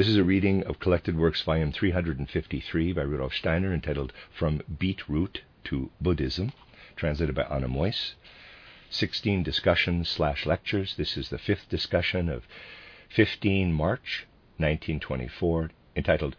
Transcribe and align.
This 0.00 0.08
is 0.08 0.16
a 0.16 0.24
reading 0.24 0.62
of 0.64 0.80
Collected 0.80 1.14
Works, 1.14 1.42
Volume 1.42 1.72
353 1.72 2.94
by 2.94 3.02
Rudolf 3.02 3.34
Steiner, 3.34 3.74
entitled 3.74 4.14
From 4.32 4.62
Beetroot 4.78 5.42
to 5.64 5.90
Buddhism, 6.00 6.54
translated 6.96 7.34
by 7.34 7.42
Anna 7.42 7.68
Meuss. 7.68 8.14
16 8.88 9.42
discussions 9.42 10.08
slash 10.08 10.46
lectures. 10.46 10.94
This 10.96 11.18
is 11.18 11.28
the 11.28 11.36
fifth 11.36 11.68
discussion 11.68 12.30
of 12.30 12.48
15 13.10 13.74
March 13.74 14.26
1924, 14.56 15.70
entitled 15.94 16.34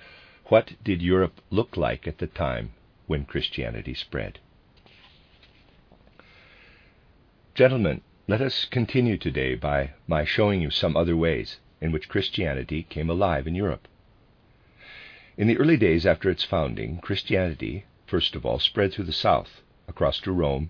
What 0.45 0.73
Did 0.83 1.03
Europe 1.03 1.39
Look 1.52 1.77
Like 1.77 2.07
at 2.07 2.17
the 2.17 2.25
Time 2.25 2.71
When 3.05 3.25
Christianity 3.25 3.93
Spread? 3.93 4.39
Gentlemen, 7.53 8.02
let 8.27 8.41
us 8.41 8.66
continue 8.66 9.19
today 9.19 9.53
by 9.53 9.91
my 10.07 10.25
showing 10.25 10.63
you 10.63 10.71
some 10.71 10.97
other 10.97 11.16
ways 11.16 11.59
in 11.81 11.91
which 11.91 12.08
Christianity 12.08 12.84
came 12.84 13.09
alive 13.09 13.48
in 13.48 13.55
Europe. 13.55 13.88
In 15.35 15.48
the 15.48 15.58
early 15.58 15.77
days 15.77 16.05
after 16.05 16.30
its 16.30 16.44
founding, 16.44 16.99
Christianity, 16.99 17.85
first 18.05 18.35
of 18.35 18.45
all, 18.45 18.59
spread 18.59 18.94
through 18.94 19.05
the 19.05 19.12
south, 19.12 19.62
across 19.88 20.20
to 20.22 20.31
Rome, 20.31 20.70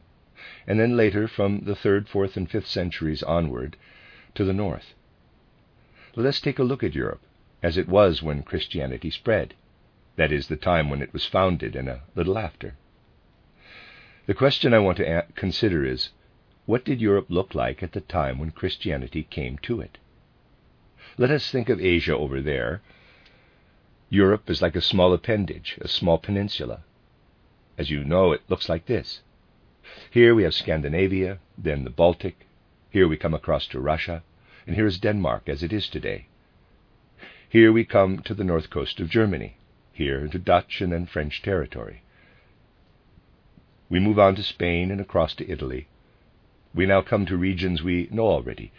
and 0.66 0.80
then 0.80 0.96
later 0.96 1.28
from 1.28 1.66
the 1.66 1.76
3rd, 1.76 2.08
4th, 2.08 2.38
and 2.38 2.50
5th 2.50 2.66
centuries 2.66 3.22
onward 3.22 3.76
to 4.34 4.46
the 4.46 4.54
north. 4.54 4.94
Let 6.16 6.26
us 6.26 6.40
take 6.40 6.60
a 6.60 6.64
look 6.64 6.84
at 6.84 6.96
Europe 6.96 7.22
as 7.62 7.78
it 7.78 7.88
was 7.88 8.24
when 8.24 8.44
Christianity 8.44 9.12
spread, 9.12 9.54
that 10.16 10.32
is, 10.32 10.48
the 10.48 10.56
time 10.56 10.90
when 10.90 11.02
it 11.02 11.14
was 11.14 11.26
founded 11.26 11.76
and 11.76 11.88
a 11.88 12.02
little 12.16 12.38
after. 12.38 12.76
The 14.26 14.34
question 14.34 14.74
I 14.74 14.80
want 14.80 14.98
to 14.98 15.26
consider 15.36 15.86
is 15.86 16.10
what 16.66 16.86
did 16.86 17.02
Europe 17.02 17.28
look 17.30 17.54
like 17.54 17.84
at 17.84 17.92
the 17.92 18.02
time 18.02 18.40
when 18.40 18.52
Christianity 18.52 19.24
came 19.24 19.58
to 19.60 19.82
it? 19.82 19.98
Let 21.22 21.30
us 21.30 21.52
think 21.52 21.70
of 21.70 21.80
Asia 21.80 22.18
over 22.18 22.42
there. 22.42 22.82
Europe 24.10 24.50
is 24.50 24.60
like 24.60 24.76
a 24.76 24.82
small 24.82 25.14
appendage, 25.14 25.78
a 25.80 25.88
small 25.88 26.18
peninsula. 26.18 26.82
As 27.78 27.92
you 27.92 28.04
know, 28.04 28.32
it 28.32 28.42
looks 28.50 28.68
like 28.68 28.88
this. 28.88 29.22
Here 30.10 30.34
we 30.34 30.42
have 30.42 30.56
Scandinavia, 30.56 31.38
then 31.56 31.84
the 31.84 31.92
Baltic. 31.92 32.48
Here 32.90 33.08
we 33.08 33.18
come 33.18 33.36
across 33.36 33.68
to 33.68 33.80
Russia, 33.80 34.24
and 34.66 34.76
here 34.76 34.88
is 34.88 34.98
Denmark 34.98 35.48
as 35.48 35.62
it 35.62 35.72
is 35.72 35.88
today. 35.88 36.26
Here 37.48 37.72
we 37.72 37.86
come 37.86 38.24
to 38.24 38.34
the 38.34 38.44
north 38.44 38.72
coast 38.72 39.00
of 39.00 39.08
Germany, 39.08 39.58
here 39.94 40.28
to 40.28 40.40
Dutch 40.40 40.82
and 40.82 40.92
then 40.92 41.06
French 41.06 41.44
territory. 41.44 42.02
We 43.92 44.00
move 44.00 44.18
on 44.18 44.34
to 44.38 44.42
Spain 44.42 44.90
and 44.90 45.00
across 45.00 45.36
to 45.36 45.48
Italy. 45.48 45.88
We 46.74 46.88
now 46.88 47.04
come 47.04 47.28
to 47.28 47.38
regions 47.38 47.84
we 47.84 48.08
know 48.10 48.26
already 48.26 48.72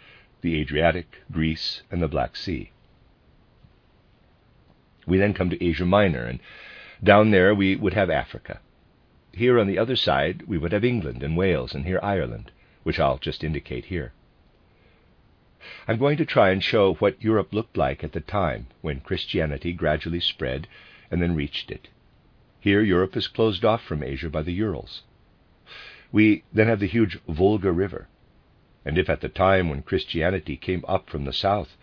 the 0.43 0.59
Adriatic, 0.59 1.21
Greece, 1.31 1.83
and 1.89 2.01
the 2.01 2.07
Black 2.07 2.35
Sea. 2.35 2.69
We 5.07 5.17
then 5.17 5.33
come 5.33 5.49
to 5.49 5.65
Asia 5.65 5.85
Minor, 5.85 6.25
and 6.25 6.39
down 7.01 7.31
there 7.31 7.55
we 7.55 7.77
would 7.77 7.93
have 7.93 8.09
Africa. 8.09 8.59
Here 9.31 9.57
on 9.57 9.67
the 9.67 9.79
other 9.79 9.95
side 9.95 10.43
we 10.45 10.57
would 10.57 10.73
have 10.73 10.83
England 10.83 11.23
and 11.23 11.37
Wales, 11.37 11.73
and 11.73 11.85
here 11.85 11.99
Ireland, 12.03 12.51
which 12.83 12.99
I'll 12.99 13.17
just 13.17 13.43
indicate 13.43 13.85
here. 13.85 14.11
I'm 15.87 15.97
going 15.97 16.17
to 16.17 16.25
try 16.25 16.49
and 16.49 16.61
show 16.61 16.95
what 16.95 17.23
Europe 17.23 17.53
looked 17.53 17.77
like 17.77 18.03
at 18.03 18.11
the 18.11 18.19
time 18.19 18.67
when 18.81 18.99
Christianity 18.99 19.71
gradually 19.71 20.19
spread 20.19 20.67
and 21.09 21.21
then 21.21 21.35
reached 21.35 21.71
it. 21.71 21.87
Here 22.59 22.81
Europe 22.81 23.15
is 23.15 23.27
closed 23.27 23.63
off 23.63 23.81
from 23.81 24.03
Asia 24.03 24.29
by 24.29 24.41
the 24.41 24.53
Urals. 24.53 25.03
We 26.11 26.43
then 26.51 26.67
have 26.67 26.81
the 26.81 26.87
huge 26.87 27.17
Volga 27.29 27.71
River, 27.71 28.09
and 28.85 28.97
if 28.97 29.09
at 29.09 29.21
the 29.21 29.29
time 29.29 29.69
when 29.69 29.81
Christianity 29.81 30.57
came 30.57 30.83
up 30.87 31.09
from 31.09 31.25
the 31.25 31.33
south, 31.33 31.77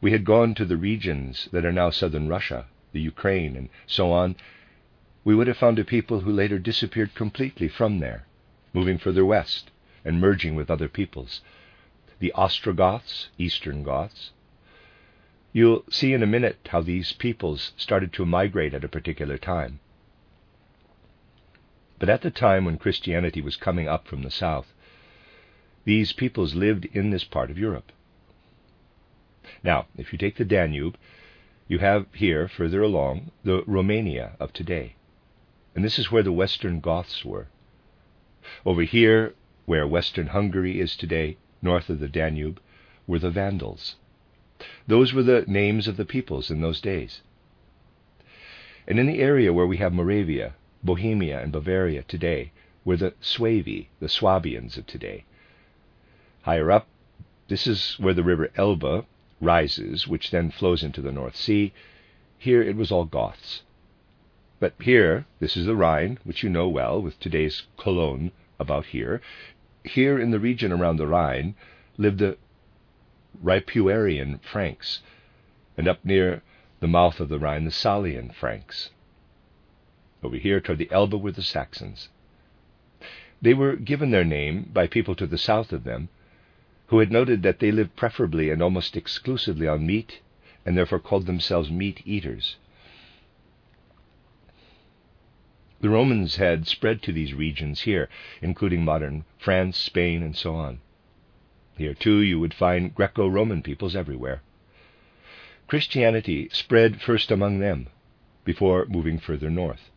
we 0.00 0.12
had 0.12 0.24
gone 0.24 0.54
to 0.54 0.64
the 0.64 0.76
regions 0.76 1.48
that 1.52 1.64
are 1.64 1.72
now 1.72 1.90
southern 1.90 2.28
Russia, 2.28 2.66
the 2.92 3.00
Ukraine, 3.00 3.56
and 3.56 3.68
so 3.86 4.12
on, 4.12 4.36
we 5.24 5.34
would 5.34 5.46
have 5.46 5.56
found 5.56 5.78
a 5.78 5.84
people 5.84 6.20
who 6.20 6.32
later 6.32 6.58
disappeared 6.58 7.14
completely 7.14 7.68
from 7.68 7.98
there, 7.98 8.24
moving 8.72 8.96
further 8.96 9.24
west 9.24 9.70
and 10.04 10.20
merging 10.20 10.54
with 10.54 10.70
other 10.70 10.88
peoples. 10.88 11.42
The 12.20 12.32
Ostrogoths, 12.32 13.28
Eastern 13.38 13.82
Goths. 13.82 14.32
You'll 15.52 15.84
see 15.90 16.12
in 16.12 16.22
a 16.22 16.26
minute 16.26 16.68
how 16.70 16.80
these 16.80 17.12
peoples 17.12 17.72
started 17.76 18.12
to 18.14 18.24
migrate 18.24 18.72
at 18.72 18.84
a 18.84 18.88
particular 18.88 19.36
time. 19.36 19.80
But 21.98 22.08
at 22.08 22.22
the 22.22 22.30
time 22.30 22.64
when 22.64 22.78
Christianity 22.78 23.42
was 23.42 23.56
coming 23.56 23.88
up 23.88 24.06
from 24.06 24.22
the 24.22 24.30
south, 24.30 24.72
these 25.84 26.12
peoples 26.12 26.54
lived 26.54 26.84
in 26.92 27.10
this 27.10 27.24
part 27.24 27.50
of 27.50 27.58
Europe. 27.58 27.92
Now, 29.62 29.86
if 29.96 30.12
you 30.12 30.18
take 30.18 30.36
the 30.36 30.44
Danube, 30.44 30.96
you 31.68 31.78
have 31.78 32.06
here, 32.14 32.48
further 32.48 32.82
along, 32.82 33.30
the 33.44 33.62
Romania 33.66 34.36
of 34.40 34.52
today. 34.52 34.96
And 35.74 35.84
this 35.84 35.98
is 35.98 36.10
where 36.10 36.22
the 36.22 36.32
Western 36.32 36.80
Goths 36.80 37.24
were. 37.24 37.48
Over 38.66 38.82
here, 38.82 39.34
where 39.66 39.86
Western 39.86 40.28
Hungary 40.28 40.80
is 40.80 40.96
today, 40.96 41.36
north 41.62 41.88
of 41.88 42.00
the 42.00 42.08
Danube, 42.08 42.60
were 43.06 43.18
the 43.18 43.30
Vandals. 43.30 43.96
Those 44.86 45.12
were 45.12 45.22
the 45.22 45.44
names 45.46 45.88
of 45.88 45.96
the 45.96 46.04
peoples 46.04 46.50
in 46.50 46.60
those 46.60 46.80
days. 46.80 47.22
And 48.86 48.98
in 48.98 49.06
the 49.06 49.20
area 49.20 49.52
where 49.52 49.66
we 49.66 49.76
have 49.76 49.92
Moravia, 49.92 50.54
Bohemia, 50.82 51.40
and 51.40 51.52
Bavaria 51.52 52.02
today, 52.02 52.52
were 52.84 52.96
the 52.96 53.14
Suevi, 53.22 53.88
the 54.00 54.08
Swabians 54.08 54.76
of 54.76 54.86
today. 54.86 55.24
Higher 56.42 56.70
up, 56.70 56.86
this 57.48 57.66
is 57.66 57.96
where 57.98 58.14
the 58.14 58.22
river 58.22 58.50
Elbe 58.56 59.04
rises, 59.42 60.08
which 60.08 60.30
then 60.30 60.50
flows 60.50 60.82
into 60.82 61.02
the 61.02 61.12
North 61.12 61.36
Sea. 61.36 61.72
Here 62.38 62.62
it 62.62 62.76
was 62.76 62.90
all 62.90 63.04
Goths. 63.04 63.62
But 64.58 64.72
here, 64.80 65.26
this 65.38 65.54
is 65.54 65.66
the 65.66 65.76
Rhine, 65.76 66.18
which 66.24 66.42
you 66.42 66.48
know 66.48 66.66
well, 66.66 67.00
with 67.00 67.20
today's 67.20 67.66
Cologne 67.76 68.32
about 68.58 68.86
here. 68.86 69.20
Here 69.84 70.18
in 70.18 70.30
the 70.30 70.40
region 70.40 70.72
around 70.72 70.96
the 70.96 71.06
Rhine 71.06 71.56
lived 71.98 72.18
the 72.18 72.38
Ripuarian 73.42 74.40
Franks, 74.42 75.02
and 75.76 75.86
up 75.86 76.02
near 76.04 76.42
the 76.80 76.88
mouth 76.88 77.20
of 77.20 77.28
the 77.28 77.38
Rhine, 77.38 77.66
the 77.66 77.70
Salian 77.70 78.34
Franks. 78.34 78.90
Over 80.22 80.36
here 80.36 80.60
toward 80.60 80.78
the 80.78 80.90
Elbe 80.90 81.20
were 81.20 81.32
the 81.32 81.42
Saxons. 81.42 82.08
They 83.42 83.52
were 83.52 83.76
given 83.76 84.10
their 84.10 84.24
name 84.24 84.70
by 84.72 84.86
people 84.86 85.14
to 85.16 85.26
the 85.26 85.38
south 85.38 85.72
of 85.72 85.84
them 85.84 86.08
who 86.90 86.98
had 86.98 87.12
noted 87.12 87.44
that 87.44 87.60
they 87.60 87.70
lived 87.70 87.94
preferably 87.94 88.50
and 88.50 88.60
almost 88.60 88.96
exclusively 88.96 89.68
on 89.68 89.86
meat, 89.86 90.20
and 90.66 90.76
therefore 90.76 90.98
called 90.98 91.24
themselves 91.24 91.70
meat 91.70 92.02
eaters. 92.04 92.56
The 95.80 95.88
Romans 95.88 96.36
had 96.36 96.66
spread 96.66 97.00
to 97.02 97.12
these 97.12 97.32
regions 97.32 97.82
here, 97.82 98.08
including 98.42 98.84
modern 98.84 99.24
France, 99.38 99.76
Spain, 99.76 100.20
and 100.20 100.36
so 100.36 100.56
on. 100.56 100.80
Here, 101.78 101.94
too, 101.94 102.18
you 102.18 102.40
would 102.40 102.52
find 102.52 102.92
Greco 102.92 103.28
Roman 103.28 103.62
peoples 103.62 103.94
everywhere. 103.94 104.42
Christianity 105.68 106.48
spread 106.52 107.00
first 107.00 107.30
among 107.30 107.60
them 107.60 107.86
before 108.44 108.84
moving 108.86 109.20
further 109.20 109.48
north. 109.48 109.90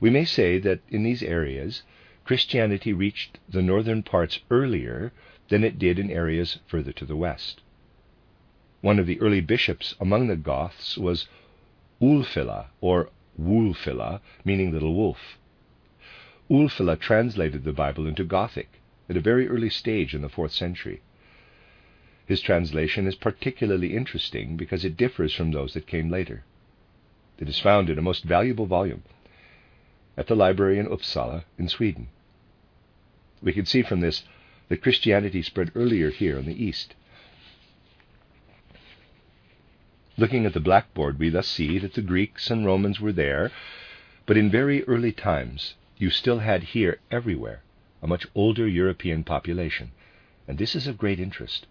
We 0.00 0.10
may 0.10 0.24
say 0.24 0.58
that 0.58 0.80
in 0.90 1.04
these 1.04 1.22
areas, 1.22 1.84
Christianity 2.24 2.92
reached 2.92 3.38
the 3.48 3.62
northern 3.62 4.02
parts 4.02 4.40
earlier 4.50 5.12
than 5.48 5.64
it 5.64 5.78
did 5.78 5.98
in 5.98 6.10
areas 6.10 6.58
further 6.66 6.92
to 6.92 7.04
the 7.04 7.16
west. 7.16 7.60
One 8.80 8.98
of 8.98 9.06
the 9.06 9.20
early 9.20 9.40
bishops 9.40 9.94
among 10.00 10.26
the 10.26 10.36
Goths 10.36 10.98
was 10.98 11.26
Ulfila, 12.00 12.66
or 12.80 13.10
Wulfila, 13.40 14.20
meaning 14.44 14.72
little 14.72 14.94
wolf. 14.94 15.38
Ulfila 16.50 16.98
translated 16.98 17.64
the 17.64 17.72
Bible 17.72 18.06
into 18.06 18.24
Gothic 18.24 18.80
at 19.08 19.16
a 19.16 19.20
very 19.20 19.48
early 19.48 19.70
stage 19.70 20.14
in 20.14 20.22
the 20.22 20.28
fourth 20.28 20.52
century. 20.52 21.00
His 22.26 22.40
translation 22.40 23.06
is 23.06 23.14
particularly 23.14 23.96
interesting 23.96 24.56
because 24.56 24.84
it 24.84 24.96
differs 24.96 25.34
from 25.34 25.52
those 25.52 25.74
that 25.74 25.86
came 25.86 26.10
later. 26.10 26.44
It 27.38 27.48
is 27.48 27.58
found 27.58 27.90
in 27.90 27.98
a 27.98 28.02
most 28.02 28.24
valuable 28.24 28.66
volume 28.66 29.02
at 30.16 30.26
the 30.26 30.36
library 30.36 30.78
in 30.78 30.86
Uppsala 30.86 31.44
in 31.58 31.68
Sweden. 31.68 32.08
We 33.42 33.52
can 33.52 33.66
see 33.66 33.82
from 33.82 34.00
this 34.00 34.22
that 34.68 34.82
Christianity 34.82 35.42
spread 35.42 35.70
earlier 35.74 36.10
here 36.10 36.38
in 36.38 36.46
the 36.46 36.64
East. 36.64 36.94
Looking 40.16 40.46
at 40.46 40.52
the 40.52 40.60
blackboard, 40.60 41.18
we 41.18 41.28
thus 41.28 41.48
see 41.48 41.78
that 41.78 41.94
the 41.94 42.02
Greeks 42.02 42.50
and 42.50 42.64
Romans 42.64 43.00
were 43.00 43.12
there, 43.12 43.50
But 44.26 44.36
in 44.36 44.50
very 44.50 44.82
early 44.84 45.12
times, 45.12 45.74
you 45.98 46.10
still 46.10 46.38
had 46.38 46.62
here 46.74 46.98
everywhere 47.10 47.62
a 48.02 48.06
much 48.06 48.26
older 48.34 48.66
European 48.66 49.24
population, 49.24 49.92
and 50.48 50.58
this 50.58 50.74
is 50.74 50.86
of 50.86 50.98
great 50.98 51.20
interest. 51.20 51.66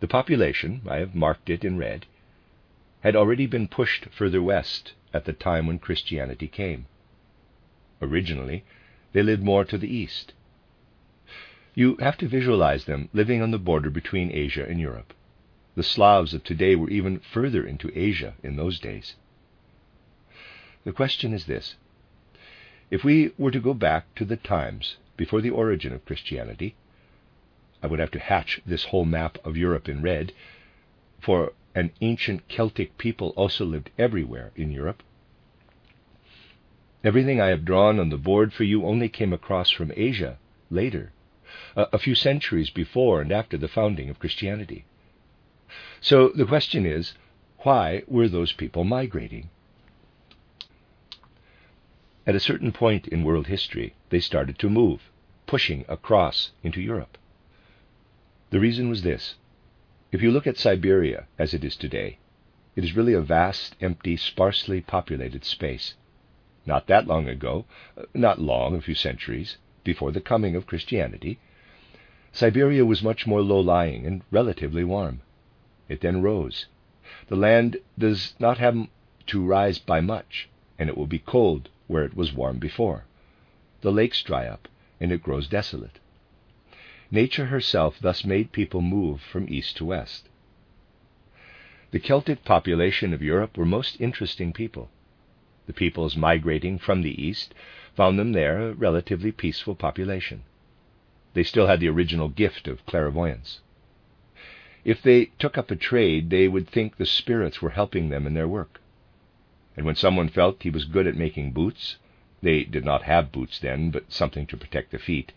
The 0.00 0.08
population, 0.08 0.82
I 0.88 0.96
have 0.96 1.14
marked 1.14 1.50
it 1.50 1.64
in 1.64 1.78
red, 1.78 2.06
had 3.00 3.16
already 3.16 3.46
been 3.46 3.68
pushed 3.68 4.06
further 4.06 4.42
west 4.42 4.94
at 5.12 5.24
the 5.24 5.32
time 5.32 5.66
when 5.66 5.78
Christianity 5.78 6.48
came. 6.48 6.86
Originally, 8.00 8.64
they 9.12 9.22
lived 9.22 9.42
more 9.42 9.64
to 9.64 9.78
the 9.78 9.94
east. 9.94 10.32
You 11.78 11.96
have 11.96 12.16
to 12.18 12.26
visualize 12.26 12.86
them 12.86 13.10
living 13.12 13.42
on 13.42 13.50
the 13.50 13.58
border 13.58 13.90
between 13.90 14.32
Asia 14.32 14.66
and 14.66 14.80
Europe. 14.80 15.12
The 15.74 15.82
Slavs 15.82 16.32
of 16.32 16.42
today 16.42 16.74
were 16.74 16.88
even 16.88 17.18
further 17.18 17.66
into 17.66 17.92
Asia 17.94 18.32
in 18.42 18.56
those 18.56 18.80
days. 18.80 19.16
The 20.84 20.92
question 20.92 21.34
is 21.34 21.44
this 21.44 21.76
If 22.90 23.04
we 23.04 23.32
were 23.36 23.50
to 23.50 23.60
go 23.60 23.74
back 23.74 24.14
to 24.14 24.24
the 24.24 24.38
times 24.38 24.96
before 25.18 25.42
the 25.42 25.50
origin 25.50 25.92
of 25.92 26.06
Christianity, 26.06 26.76
I 27.82 27.88
would 27.88 28.00
have 28.00 28.12
to 28.12 28.20
hatch 28.20 28.62
this 28.64 28.84
whole 28.84 29.04
map 29.04 29.36
of 29.44 29.58
Europe 29.58 29.86
in 29.86 30.00
red, 30.00 30.32
for 31.20 31.52
an 31.74 31.90
ancient 32.00 32.48
Celtic 32.48 32.96
people 32.96 33.34
also 33.36 33.66
lived 33.66 33.90
everywhere 33.98 34.50
in 34.56 34.72
Europe. 34.72 35.02
Everything 37.04 37.38
I 37.38 37.48
have 37.48 37.66
drawn 37.66 38.00
on 38.00 38.08
the 38.08 38.16
board 38.16 38.54
for 38.54 38.64
you 38.64 38.86
only 38.86 39.10
came 39.10 39.34
across 39.34 39.70
from 39.70 39.92
Asia 39.94 40.38
later, 40.70 41.12
a, 41.76 41.98
few 41.98 42.14
centuries 42.14 42.70
before 42.70 43.20
and 43.20 43.32
after 43.32 43.56
the 43.56 43.68
founding 43.68 44.08
of 44.10 44.18
Christianity. 44.18 44.84
So 46.00 46.28
the 46.28 46.46
question 46.46 46.86
is 46.86 47.14
why 47.58 48.02
were 48.06 48.28
those 48.28 48.52
people 48.52 48.84
migrating? 48.84 49.50
At 52.26 52.34
a 52.34 52.40
certain 52.40 52.72
point 52.72 53.06
in 53.08 53.24
world 53.24 53.46
history, 53.46 53.94
they 54.10 54.20
started 54.20 54.58
to 54.58 54.70
move, 54.70 55.10
pushing 55.46 55.84
across 55.88 56.50
into 56.62 56.80
Europe. 56.80 57.18
The 58.50 58.60
reason 58.60 58.88
was 58.88 59.02
this. 59.02 59.36
If 60.12 60.22
you 60.22 60.30
look 60.30 60.46
at 60.46 60.56
Siberia 60.56 61.26
as 61.38 61.54
it 61.54 61.64
is 61.64 61.76
today, 61.76 62.18
it 62.76 62.84
is 62.84 62.94
really 62.94 63.14
a 63.14 63.20
vast, 63.20 63.74
empty, 63.80 64.16
sparsely 64.16 64.80
populated 64.80 65.44
space. 65.44 65.94
Not 66.66 66.86
that 66.88 67.06
long 67.06 67.28
ago, 67.28 67.64
uh, 67.96 68.02
not 68.12 68.40
long, 68.40 68.74
a 68.74 68.80
few 68.80 68.94
centuries, 68.94 69.56
before 69.86 70.12
the 70.12 70.20
coming 70.20 70.54
of 70.54 70.66
Christianity, 70.66 71.38
Siberia 72.32 72.84
was 72.84 73.02
much 73.02 73.26
more 73.26 73.40
low 73.40 73.60
lying 73.60 74.04
and 74.04 74.22
relatively 74.30 74.84
warm. 74.84 75.22
It 75.88 76.02
then 76.02 76.20
rose. 76.20 76.66
The 77.28 77.36
land 77.36 77.78
does 77.96 78.34
not 78.38 78.58
have 78.58 78.88
to 79.28 79.46
rise 79.46 79.78
by 79.78 80.00
much, 80.02 80.48
and 80.78 80.90
it 80.90 80.98
will 80.98 81.06
be 81.06 81.20
cold 81.20 81.70
where 81.86 82.04
it 82.04 82.16
was 82.16 82.34
warm 82.34 82.58
before. 82.58 83.04
The 83.80 83.92
lakes 83.92 84.22
dry 84.22 84.46
up, 84.46 84.68
and 85.00 85.12
it 85.12 85.22
grows 85.22 85.46
desolate. 85.48 86.00
Nature 87.10 87.46
herself 87.46 87.98
thus 88.00 88.24
made 88.24 88.50
people 88.50 88.82
move 88.82 89.20
from 89.22 89.46
east 89.48 89.76
to 89.76 89.84
west. 89.84 90.28
The 91.92 92.00
Celtic 92.00 92.44
population 92.44 93.14
of 93.14 93.22
Europe 93.22 93.56
were 93.56 93.64
most 93.64 94.00
interesting 94.00 94.52
people. 94.52 94.90
The 95.66 95.72
peoples 95.72 96.16
migrating 96.16 96.78
from 96.78 97.02
the 97.02 97.22
east 97.22 97.54
found 97.96 98.18
them 98.18 98.32
there 98.32 98.60
a 98.60 98.74
relatively 98.74 99.32
peaceful 99.32 99.74
population. 99.74 100.42
They 101.34 101.42
still 101.42 101.66
had 101.66 101.80
the 101.80 101.88
original 101.88 102.28
gift 102.28 102.68
of 102.68 102.84
clairvoyance. 102.86 103.60
If 104.84 105.02
they 105.02 105.26
took 105.38 105.58
up 105.58 105.70
a 105.70 105.76
trade, 105.76 106.30
they 106.30 106.46
would 106.46 106.68
think 106.68 106.96
the 106.96 107.06
spirits 107.06 107.60
were 107.60 107.70
helping 107.70 108.08
them 108.08 108.26
in 108.26 108.34
their 108.34 108.46
work. 108.46 108.80
And 109.76 109.84
when 109.84 109.96
someone 109.96 110.28
felt 110.28 110.62
he 110.62 110.70
was 110.70 110.84
good 110.84 111.06
at 111.06 111.16
making 111.16 111.52
boots, 111.52 111.96
they 112.42 112.64
did 112.64 112.84
not 112.84 113.02
have 113.02 113.32
boots 113.32 113.58
then, 113.58 113.90
but 113.90 114.12
something 114.12 114.46
to 114.46 114.56
protect 114.56 114.92
the 114.92 114.98
feet, 114.98 115.32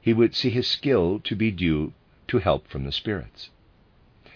he 0.00 0.12
would 0.12 0.34
see 0.34 0.50
his 0.50 0.66
skill 0.66 1.20
to 1.20 1.36
be 1.36 1.50
due 1.50 1.92
to 2.28 2.38
help 2.38 2.66
from 2.66 2.84
the 2.84 2.92
spirits. 2.92 3.50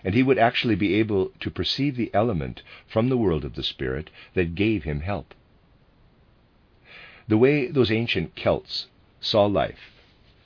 And 0.05 0.15
he 0.15 0.23
would 0.23 0.39
actually 0.39 0.75
be 0.75 0.95
able 0.95 1.33
to 1.41 1.51
perceive 1.51 1.97
the 1.97 2.11
element 2.15 2.63
from 2.87 3.09
the 3.09 3.17
world 3.17 3.45
of 3.45 3.55
the 3.55 3.63
spirit 3.63 4.11
that 4.35 4.55
gave 4.55 4.85
him 4.85 5.01
help. 5.01 5.35
The 7.29 7.39
way 7.39 7.69
those 7.69 7.93
ancient 7.93 8.35
Celts 8.35 8.89
saw 9.21 9.47
life 9.47 9.93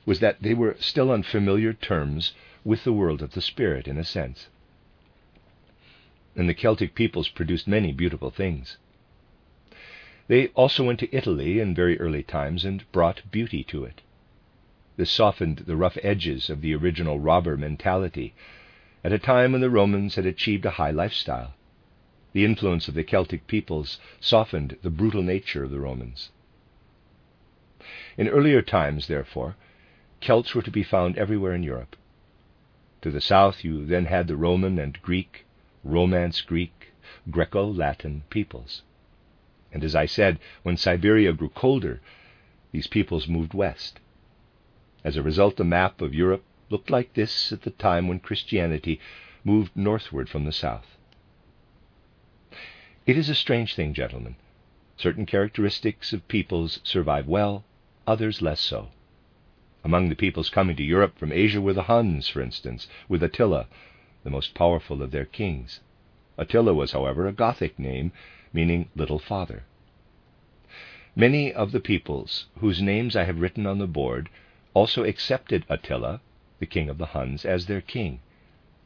was 0.04 0.20
that 0.20 0.42
they 0.42 0.52
were 0.52 0.76
still 0.78 1.10
on 1.10 1.22
familiar 1.22 1.72
terms 1.72 2.32
with 2.64 2.84
the 2.84 2.92
world 2.92 3.22
of 3.22 3.32
the 3.32 3.40
spirit, 3.40 3.88
in 3.88 3.96
a 3.96 4.04
sense 4.04 4.48
and 6.36 6.48
the 6.48 6.54
Celtic 6.54 6.94
peoples 6.94 7.28
produced 7.30 7.66
many 7.66 7.92
beautiful 7.92 8.30
things. 8.30 8.76
They 10.28 10.48
also 10.48 10.84
went 10.84 11.00
to 11.00 11.16
Italy 11.16 11.60
in 11.60 11.74
very 11.74 11.98
early 11.98 12.22
times 12.22 12.64
and 12.64 12.90
brought 12.92 13.22
beauty 13.30 13.64
to 13.64 13.84
it. 13.84 14.02
This 14.96 15.10
softened 15.10 15.60
the 15.60 15.76
rough 15.76 15.96
edges 16.02 16.50
of 16.50 16.60
the 16.60 16.74
original 16.74 17.18
robber 17.18 17.56
mentality 17.56 18.34
at 19.02 19.12
a 19.12 19.18
time 19.18 19.52
when 19.52 19.60
the 19.60 19.70
Romans 19.70 20.16
had 20.16 20.26
achieved 20.26 20.66
a 20.66 20.72
high 20.72 20.90
lifestyle. 20.90 21.54
The 22.32 22.44
influence 22.44 22.86
of 22.88 22.94
the 22.94 23.04
Celtic 23.04 23.46
peoples 23.46 23.98
softened 24.20 24.76
the 24.82 24.90
brutal 24.90 25.22
nature 25.22 25.64
of 25.64 25.70
the 25.70 25.80
Romans. 25.80 26.30
In 28.16 28.28
earlier 28.28 28.62
times, 28.62 29.08
therefore, 29.08 29.56
Celts 30.20 30.54
were 30.54 30.62
to 30.62 30.70
be 30.70 30.82
found 30.82 31.18
everywhere 31.18 31.52
in 31.52 31.62
Europe. 31.62 31.96
To 33.02 33.10
the 33.10 33.20
south, 33.20 33.62
you 33.62 33.84
then 33.84 34.06
had 34.06 34.26
the 34.26 34.36
Roman 34.36 34.78
and 34.78 35.00
Greek, 35.02 35.44
Romance 35.84 36.40
Greek, 36.40 36.92
Greco 37.30 37.66
Latin 37.70 38.22
peoples. 38.30 38.82
And 39.70 39.84
as 39.84 39.94
I 39.94 40.06
said, 40.06 40.38
when 40.62 40.76
Siberia 40.78 41.34
grew 41.34 41.50
colder, 41.50 42.00
these 42.72 42.86
peoples 42.86 43.28
moved 43.28 43.52
west. 43.52 44.00
As 45.04 45.16
a 45.16 45.22
result, 45.22 45.56
the 45.56 45.64
map 45.64 46.00
of 46.00 46.14
Europe 46.14 46.42
looked 46.70 46.90
like 46.90 47.12
this 47.12 47.52
at 47.52 47.62
the 47.62 47.70
time 47.70 48.08
when 48.08 48.18
Christianity 48.18 48.98
moved 49.44 49.76
northward 49.76 50.28
from 50.28 50.44
the 50.44 50.52
south. 50.52 50.96
It 53.04 53.16
is 53.16 53.28
a 53.28 53.34
strange 53.34 53.76
thing, 53.76 53.94
gentlemen. 53.94 54.36
Certain 54.96 55.26
characteristics 55.26 56.12
of 56.12 56.26
peoples 56.26 56.80
survive 56.82 57.28
well, 57.28 57.64
others 58.06 58.42
less 58.42 58.60
so. 58.60 58.88
Among 59.84 60.08
the 60.08 60.16
peoples 60.16 60.50
coming 60.50 60.76
to 60.76 60.82
Europe 60.82 61.18
from 61.18 61.32
Asia 61.32 61.60
were 61.60 61.72
the 61.72 61.84
Huns, 61.84 62.28
for 62.28 62.40
instance, 62.40 62.88
with 63.08 63.22
Attila, 63.22 63.66
the 64.24 64.30
most 64.30 64.54
powerful 64.54 65.02
of 65.02 65.10
their 65.10 65.24
kings. 65.24 65.80
Attila 66.38 66.74
was, 66.74 66.92
however, 66.92 67.26
a 67.26 67.32
Gothic 67.32 67.78
name 67.78 68.12
meaning 68.52 68.88
little 68.96 69.18
father. 69.18 69.64
Many 71.14 71.52
of 71.52 71.72
the 71.72 71.80
peoples 71.80 72.46
whose 72.58 72.82
names 72.82 73.14
I 73.14 73.24
have 73.24 73.40
written 73.40 73.66
on 73.66 73.78
the 73.78 73.86
board 73.86 74.28
also 74.74 75.04
accepted 75.04 75.64
Attila, 75.68 76.20
the 76.58 76.66
king 76.66 76.88
of 76.88 76.98
the 76.98 77.06
Huns, 77.06 77.44
as 77.44 77.66
their 77.66 77.80
king, 77.80 78.20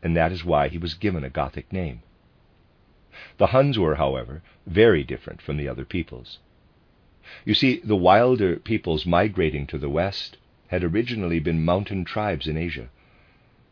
and 0.02 0.16
that 0.16 0.32
is 0.32 0.44
why 0.44 0.68
he 0.68 0.78
was 0.78 0.94
given 0.94 1.24
a 1.24 1.30
Gothic 1.30 1.72
name. 1.72 2.02
The 3.38 3.48
Huns 3.48 3.78
were, 3.78 3.96
however, 3.96 4.42
very 4.66 5.02
different 5.02 5.42
from 5.42 5.56
the 5.56 5.68
other 5.68 5.84
peoples. 5.84 6.38
You 7.44 7.54
see, 7.54 7.76
the 7.84 7.94
wilder 7.94 8.56
peoples 8.56 9.06
migrating 9.06 9.64
to 9.68 9.78
the 9.78 9.88
west 9.88 10.36
had 10.66 10.82
originally 10.82 11.38
been 11.38 11.64
mountain 11.64 12.04
tribes 12.04 12.48
in 12.48 12.56
Asia. 12.56 12.88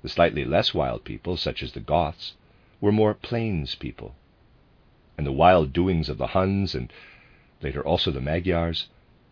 The 0.03 0.09
slightly 0.09 0.45
less 0.45 0.73
wild 0.73 1.03
people, 1.03 1.37
such 1.37 1.63
as 1.65 1.73
the 1.73 1.81
Goths, 1.81 2.35
were 2.81 2.93
more 2.93 3.15
plains 3.15 3.75
people. 3.75 4.15
And 5.17 5.27
the 5.27 5.33
wild 5.33 5.73
doings 5.73 6.09
of 6.09 6.19
the 6.19 6.29
Huns, 6.29 6.73
and 6.73 6.93
later 7.61 7.83
also 7.83 8.13
the 8.13 8.21
Magyars, 8.21 8.89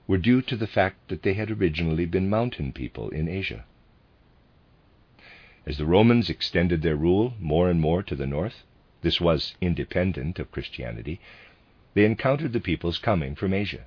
were 0.09 0.19
due 0.19 0.43
to 0.43 0.57
the 0.57 0.67
fact 0.67 1.07
that 1.07 1.23
they 1.23 1.35
had 1.35 1.51
originally 1.53 2.05
been 2.05 2.29
mountain 2.29 2.73
people 2.73 3.11
in 3.11 3.29
Asia. 3.29 3.65
As 5.65 5.79
the 5.79 5.87
Romans 5.87 6.29
extended 6.29 6.83
their 6.83 6.97
rule 6.97 7.35
more 7.39 7.71
and 7.71 7.81
more 7.81 8.03
to 8.03 8.17
the 8.17 8.27
north, 8.27 8.65
this 9.03 9.21
was 9.21 9.55
independent 9.61 10.41
of 10.41 10.51
Christianity, 10.51 11.21
they 11.95 12.05
encountered 12.05 12.53
the 12.53 12.61
peoples 12.61 12.99
coming 12.99 13.37
from 13.37 13.55
Asia. 13.55 13.85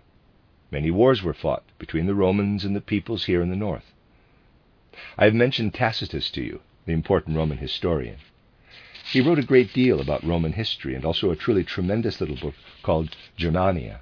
Many 0.72 0.92
wars 0.92 1.24
were 1.24 1.34
fought 1.34 1.64
between 1.80 2.06
the 2.06 2.16
Romans 2.16 2.64
and 2.64 2.76
the 2.76 2.82
peoples 2.82 3.26
here 3.26 3.42
in 3.42 3.50
the 3.50 3.56
north. 3.56 3.94
I 5.18 5.26
have 5.26 5.34
mentioned 5.34 5.74
Tacitus 5.74 6.30
to 6.32 6.44
you, 6.44 6.62
the 6.86 6.94
important 6.94 7.38
Roman 7.38 7.58
historian. 7.58 8.18
He 9.12 9.22
wrote 9.22 9.40
a 9.40 9.44
great 9.44 9.74
deal 9.74 10.00
about 10.00 10.24
Roman 10.24 10.54
history 10.54 10.94
and 10.94 11.04
also 11.04 11.32
a 11.32 11.36
truly 11.36 11.64
tremendous 11.64 12.22
little 12.22 12.36
book 12.36 12.54
called 12.84 13.16
Germania, 13.36 14.02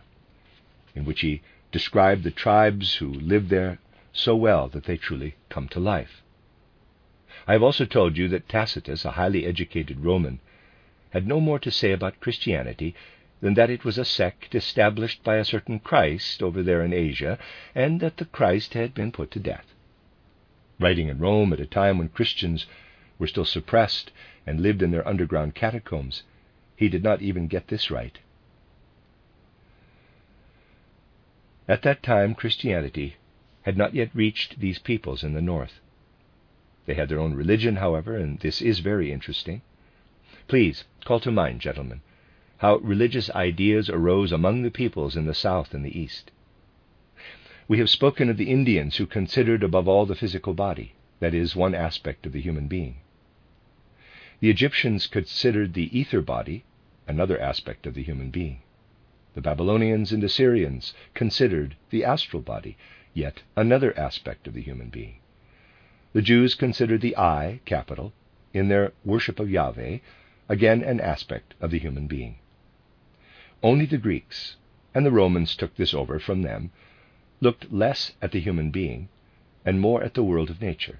in 0.93 1.05
which 1.05 1.21
he 1.21 1.41
described 1.71 2.23
the 2.23 2.31
tribes 2.31 2.95
who 2.95 3.13
lived 3.13 3.49
there 3.49 3.79
so 4.11 4.35
well 4.35 4.67
that 4.69 4.83
they 4.83 4.97
truly 4.97 5.35
come 5.49 5.69
to 5.69 5.79
life. 5.79 6.21
I 7.47 7.53
have 7.53 7.63
also 7.63 7.85
told 7.85 8.17
you 8.17 8.27
that 8.29 8.49
Tacitus, 8.49 9.05
a 9.05 9.11
highly 9.11 9.45
educated 9.45 10.01
Roman, 10.01 10.39
had 11.11 11.25
no 11.25 11.39
more 11.39 11.59
to 11.59 11.71
say 11.71 11.93
about 11.93 12.19
Christianity 12.19 12.93
than 13.41 13.53
that 13.53 13.69
it 13.69 13.85
was 13.85 13.97
a 13.97 14.05
sect 14.05 14.55
established 14.55 15.23
by 15.23 15.35
a 15.35 15.45
certain 15.45 15.79
Christ 15.79 16.41
over 16.41 16.63
there 16.63 16.83
in 16.83 16.93
Asia, 16.93 17.37
and 17.75 17.99
that 17.99 18.17
the 18.17 18.25
Christ 18.25 18.73
had 18.73 18.93
been 18.93 19.11
put 19.11 19.31
to 19.31 19.39
death 19.39 19.73
writing 20.79 21.07
in 21.07 21.19
Rome 21.19 21.53
at 21.53 21.59
a 21.59 21.65
time 21.65 21.97
when 21.97 22.09
Christians 22.09 22.65
were 23.17 23.27
still 23.27 23.45
suppressed 23.45 24.11
and 24.45 24.61
lived 24.61 24.81
in 24.81 24.91
their 24.91 25.07
underground 25.07 25.55
catacombs, 25.55 26.23
he 26.75 26.87
did 26.87 27.03
not 27.03 27.21
even 27.21 27.47
get 27.47 27.67
this 27.67 27.89
right. 27.89 28.19
At 31.67 31.81
that 31.81 32.03
time, 32.03 32.35
Christianity 32.35 33.15
had 33.63 33.77
not 33.77 33.93
yet 33.93 34.13
reached 34.13 34.59
these 34.59 34.79
peoples 34.79 35.23
in 35.23 35.33
the 35.33 35.41
north. 35.41 35.79
They 36.85 36.93
had 36.93 37.09
their 37.09 37.19
own 37.19 37.33
religion, 37.33 37.77
however, 37.77 38.15
and 38.15 38.39
this 38.39 38.61
is 38.61 38.79
very 38.79 39.11
interesting. 39.11 39.61
Please 40.47 40.85
call 41.03 41.19
to 41.21 41.31
mind, 41.31 41.59
gentlemen, 41.59 42.01
how 42.59 42.77
religious 42.77 43.29
ideas 43.31 43.89
arose 43.89 44.31
among 44.31 44.63
the 44.63 44.71
peoples 44.71 45.15
in 45.15 45.25
the 45.25 45.33
south 45.33 45.73
and 45.73 45.85
the 45.85 45.99
east. 45.99 46.31
We 47.67 47.77
have 47.79 47.89
spoken 47.89 48.29
of 48.29 48.37
the 48.37 48.49
Indians 48.49 48.97
who 48.97 49.05
considered 49.05 49.61
above 49.61 49.87
all 49.87 50.05
the 50.05 50.15
physical 50.15 50.53
body, 50.53 50.93
that 51.19 51.33
is, 51.33 51.55
one 51.55 51.75
aspect 51.75 52.25
of 52.25 52.31
the 52.31 52.41
human 52.41 52.67
being. 52.67 52.97
The 54.39 54.49
Egyptians 54.49 55.05
considered 55.05 55.73
the 55.73 55.97
ether 55.97 56.21
body, 56.21 56.63
another 57.07 57.39
aspect 57.39 57.85
of 57.85 57.93
the 57.93 58.03
human 58.03 58.31
being. 58.31 58.61
The 59.35 59.41
Babylonians 59.41 60.11
and 60.11 60.23
Assyrians 60.23 60.93
considered 61.13 61.75
the 61.91 62.03
astral 62.03 62.41
body, 62.41 62.75
yet 63.13 63.43
another 63.55 63.97
aspect 63.99 64.47
of 64.47 64.53
the 64.53 64.61
human 64.61 64.89
being. 64.89 65.19
The 66.13 66.21
Jews 66.23 66.55
considered 66.55 67.01
the 67.01 67.17
I, 67.17 67.59
capital, 67.65 68.13
in 68.53 68.67
their 68.67 68.93
worship 69.05 69.39
of 69.39 69.49
Yahweh, 69.49 69.99
again 70.49 70.81
an 70.81 70.99
aspect 70.99 71.53
of 71.61 71.69
the 71.69 71.79
human 71.79 72.07
being. 72.07 72.37
Only 73.63 73.85
the 73.85 73.97
Greeks, 73.97 74.55
and 74.93 75.05
the 75.05 75.11
Romans 75.11 75.55
took 75.55 75.75
this 75.75 75.93
over 75.93 76.19
from 76.19 76.43
them, 76.43 76.71
looked 77.41 77.71
less 77.71 78.13
at 78.21 78.31
the 78.31 78.39
human 78.39 78.71
being 78.71 79.09
and 79.65 79.81
more 79.81 80.03
at 80.03 80.13
the 80.13 80.23
world 80.23 80.49
of 80.49 80.61
nature. 80.61 80.99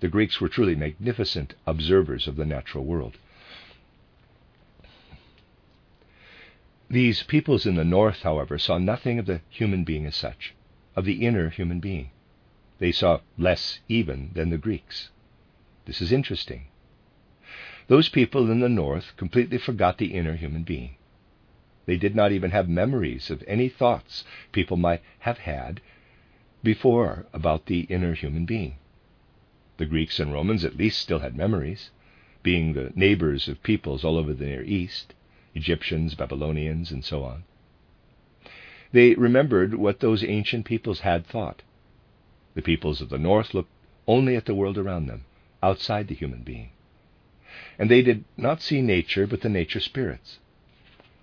The 0.00 0.08
Greeks 0.08 0.40
were 0.40 0.48
truly 0.48 0.74
magnificent 0.74 1.54
observers 1.66 2.28
of 2.28 2.36
the 2.36 2.44
natural 2.44 2.84
world. 2.84 3.16
These 6.88 7.22
peoples 7.22 7.66
in 7.66 7.74
the 7.74 7.84
north, 7.84 8.22
however, 8.22 8.58
saw 8.58 8.78
nothing 8.78 9.18
of 9.18 9.26
the 9.26 9.40
human 9.48 9.82
being 9.82 10.06
as 10.06 10.14
such, 10.14 10.54
of 10.94 11.04
the 11.04 11.26
inner 11.26 11.48
human 11.50 11.80
being. 11.80 12.10
They 12.78 12.92
saw 12.92 13.20
less 13.38 13.80
even 13.88 14.30
than 14.34 14.50
the 14.50 14.58
Greeks. 14.58 15.10
This 15.86 16.00
is 16.02 16.12
interesting. 16.12 16.66
Those 17.88 18.08
people 18.08 18.50
in 18.50 18.60
the 18.60 18.68
north 18.68 19.16
completely 19.16 19.58
forgot 19.58 19.98
the 19.98 20.14
inner 20.14 20.36
human 20.36 20.62
being. 20.62 20.96
They 21.86 21.96
did 21.96 22.16
not 22.16 22.32
even 22.32 22.50
have 22.50 22.68
memories 22.68 23.30
of 23.30 23.44
any 23.46 23.68
thoughts 23.68 24.24
people 24.50 24.76
might 24.76 25.02
have 25.20 25.38
had 25.38 25.80
before 26.62 27.26
about 27.32 27.66
the 27.66 27.82
inner 27.82 28.14
human 28.14 28.44
being. 28.44 28.76
The 29.76 29.86
Greeks 29.86 30.18
and 30.18 30.32
Romans 30.32 30.64
at 30.64 30.76
least 30.76 30.98
still 30.98 31.20
had 31.20 31.36
memories, 31.36 31.90
being 32.42 32.72
the 32.72 32.92
neighbors 32.96 33.46
of 33.46 33.62
peoples 33.62 34.04
all 34.04 34.16
over 34.16 34.34
the 34.34 34.46
Near 34.46 34.64
East, 34.64 35.14
Egyptians, 35.54 36.14
Babylonians, 36.14 36.90
and 36.90 37.04
so 37.04 37.22
on. 37.24 37.44
They 38.90 39.14
remembered 39.14 39.74
what 39.74 40.00
those 40.00 40.24
ancient 40.24 40.64
peoples 40.64 41.00
had 41.00 41.24
thought. 41.26 41.62
The 42.54 42.62
peoples 42.62 43.00
of 43.00 43.10
the 43.10 43.18
north 43.18 43.54
looked 43.54 43.70
only 44.08 44.34
at 44.34 44.46
the 44.46 44.54
world 44.54 44.78
around 44.78 45.06
them, 45.06 45.24
outside 45.62 46.08
the 46.08 46.14
human 46.14 46.42
being. 46.42 46.70
And 47.78 47.90
they 47.90 48.02
did 48.02 48.24
not 48.36 48.60
see 48.60 48.80
nature 48.82 49.26
but 49.26 49.42
the 49.42 49.48
nature 49.48 49.80
spirits. 49.80 50.38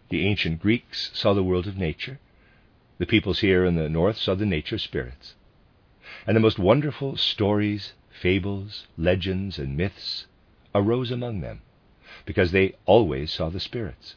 The 0.10 0.26
ancient 0.28 0.60
Greeks 0.60 1.12
saw 1.14 1.34
the 1.34 1.44
world 1.44 1.66
of 1.66 1.78
nature. 1.78 2.20
The 2.98 3.06
peoples 3.06 3.40
here 3.40 3.66
in 3.66 3.76
the 3.76 3.90
north 3.90 4.18
saw 4.18 4.36
the 4.36 4.46
nature 4.46 4.78
spirits. 4.78 5.36
And 6.28 6.36
the 6.36 6.42
most 6.42 6.60
wonderful 6.60 7.18
stories, 7.18 7.94
fables, 8.12 8.88
legends, 8.98 9.58
and 9.58 9.76
myths 9.78 10.28
arose 10.76 11.10
among 11.10 11.42
them, 11.42 11.62
because 12.26 12.52
they 12.52 12.76
always 12.86 13.32
saw 13.32 13.50
the 13.50 13.60
spirits. 13.60 14.16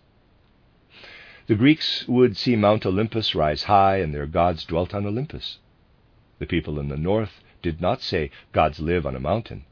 The 1.46 1.54
Greeks 1.54 2.06
would 2.08 2.36
see 2.36 2.56
Mount 2.56 2.84
Olympus 2.84 3.34
rise 3.34 3.64
high, 3.64 3.98
and 3.98 4.12
their 4.12 4.26
gods 4.26 4.64
dwelt 4.64 4.92
on 4.92 5.06
Olympus. 5.06 5.58
The 6.38 6.46
people 6.46 6.78
in 6.80 6.88
the 6.88 6.96
north 6.96 7.40
did 7.62 7.80
not 7.80 8.02
say 8.02 8.30
gods 8.52 8.80
live 8.80 9.06
on 9.06 9.16
a 9.16 9.20
mountain. 9.20 9.64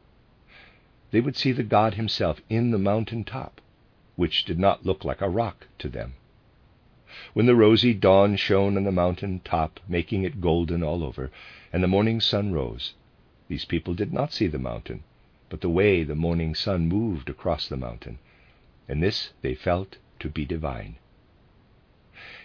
They 1.10 1.20
would 1.20 1.36
see 1.36 1.52
the 1.52 1.62
God 1.62 1.94
himself 1.94 2.40
in 2.48 2.70
the 2.70 2.78
mountain 2.78 3.24
top 3.24 3.60
which 4.16 4.44
did 4.44 4.58
not 4.58 4.86
look 4.86 5.04
like 5.04 5.20
a 5.20 5.28
rock 5.28 5.66
to 5.78 5.88
them. 5.88 6.14
When 7.32 7.46
the 7.46 7.54
rosy 7.54 7.94
dawn 7.94 8.36
shone 8.36 8.76
on 8.76 8.84
the 8.84 8.92
mountain 8.92 9.40
top, 9.44 9.80
making 9.88 10.24
it 10.24 10.40
golden 10.40 10.82
all 10.82 11.04
over, 11.04 11.30
and 11.72 11.82
the 11.82 11.88
morning 11.88 12.20
sun 12.20 12.52
rose, 12.52 12.94
these 13.48 13.64
people 13.64 13.94
did 13.94 14.12
not 14.12 14.32
see 14.32 14.46
the 14.46 14.58
mountain, 14.58 15.04
but 15.48 15.60
the 15.60 15.68
way 15.68 16.02
the 16.02 16.14
morning 16.14 16.54
sun 16.54 16.88
moved 16.88 17.28
across 17.28 17.68
the 17.68 17.76
mountain, 17.76 18.18
and 18.88 19.02
this 19.02 19.32
they 19.42 19.54
felt 19.54 19.98
to 20.18 20.28
be 20.28 20.44
divine. 20.44 20.96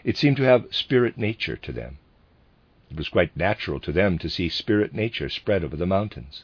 It 0.04 0.18
seemed 0.18 0.38
to 0.38 0.44
have 0.44 0.74
spirit 0.74 1.18
nature 1.18 1.56
to 1.56 1.72
them. 1.72 1.98
It 2.92 2.98
was 2.98 3.10
quite 3.10 3.38
natural 3.38 3.80
to 3.82 3.92
them 3.92 4.18
to 4.20 4.30
see 4.30 4.50
spirit 4.50 4.94
nature 4.94 5.30
spread 5.30 5.64
over 5.64 5.76
the 5.76 5.86
mountains. 5.86 6.44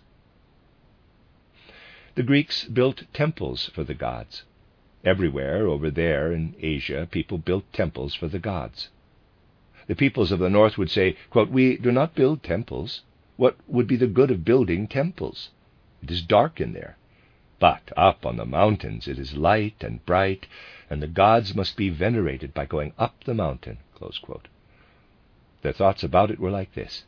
The 2.16 2.24
Greeks 2.24 2.64
built 2.66 3.04
temples 3.14 3.70
for 3.74 3.84
the 3.84 3.94
gods. 3.94 4.44
Everywhere 5.06 5.68
over 5.68 5.92
there 5.92 6.32
in 6.32 6.56
Asia, 6.60 7.08
people 7.12 7.38
built 7.38 7.72
temples 7.72 8.16
for 8.16 8.28
the 8.28 8.40
gods. 8.40 8.90
The 9.86 9.94
peoples 9.96 10.32
of 10.32 10.40
the 10.40 10.50
north 10.50 10.80
would 10.80 10.90
say, 10.90 11.16
quote, 11.30 11.52
We 11.52 11.78
do 11.78 11.92
not 11.92 12.16
build 12.16 12.42
temples. 12.42 13.04
What 13.38 13.56
would 13.68 13.86
be 13.86 13.98
the 13.98 14.08
good 14.08 14.32
of 14.32 14.44
building 14.44 14.88
temples? 14.88 15.52
It 16.02 16.10
is 16.10 16.24
dark 16.24 16.60
in 16.60 16.74
there. 16.74 16.98
But 17.60 17.92
up 17.96 18.26
on 18.26 18.38
the 18.38 18.48
mountains 18.48 19.08
it 19.08 19.20
is 19.20 19.38
light 19.38 19.84
and 19.84 20.04
bright, 20.08 20.48
and 20.90 21.04
the 21.04 21.08
gods 21.08 21.54
must 21.54 21.78
be 21.78 21.90
venerated 21.90 22.56
by 22.56 22.66
going 22.66 22.94
up 22.98 23.24
the 23.26 23.36
mountain. 23.36 23.78
Their 25.62 25.72
thoughts 25.72 26.04
about 26.04 26.32
it 26.32 26.40
were 26.40 26.50
like 26.50 26.74
this 26.74 27.06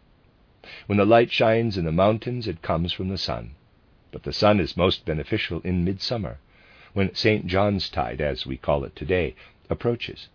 When 0.86 1.00
the 1.00 1.06
light 1.06 1.32
shines 1.32 1.80
in 1.80 1.86
the 1.86 1.92
mountains, 1.92 2.48
it 2.48 2.62
comes 2.62 2.94
from 2.94 3.10
the 3.10 3.18
sun. 3.18 3.56
But 4.12 4.22
the 4.22 4.34
sun 4.34 4.60
is 4.60 4.78
most 4.78 5.04
beneficial 5.04 5.62
in 5.62 5.84
midsummer 5.84 6.38
when 6.98 7.14
St. 7.14 7.46
John's 7.46 7.92
Tide, 7.92 8.22
as 8.22 8.48
we 8.48 8.58
call 8.58 8.84
it 8.84 8.96
today, 8.96 9.36
approaches. 9.70 10.30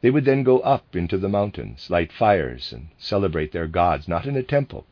They 0.00 0.10
would 0.10 0.24
then 0.24 0.44
go 0.44 0.60
up 0.60 0.94
into 0.94 1.18
the 1.18 1.28
mountains, 1.28 1.90
light 1.90 2.12
fires, 2.12 2.72
and 2.72 2.90
celebrate 2.98 3.50
their 3.50 3.66
gods, 3.66 4.06
not 4.06 4.26
in 4.26 4.36
a 4.36 4.44
temple, 4.44 4.86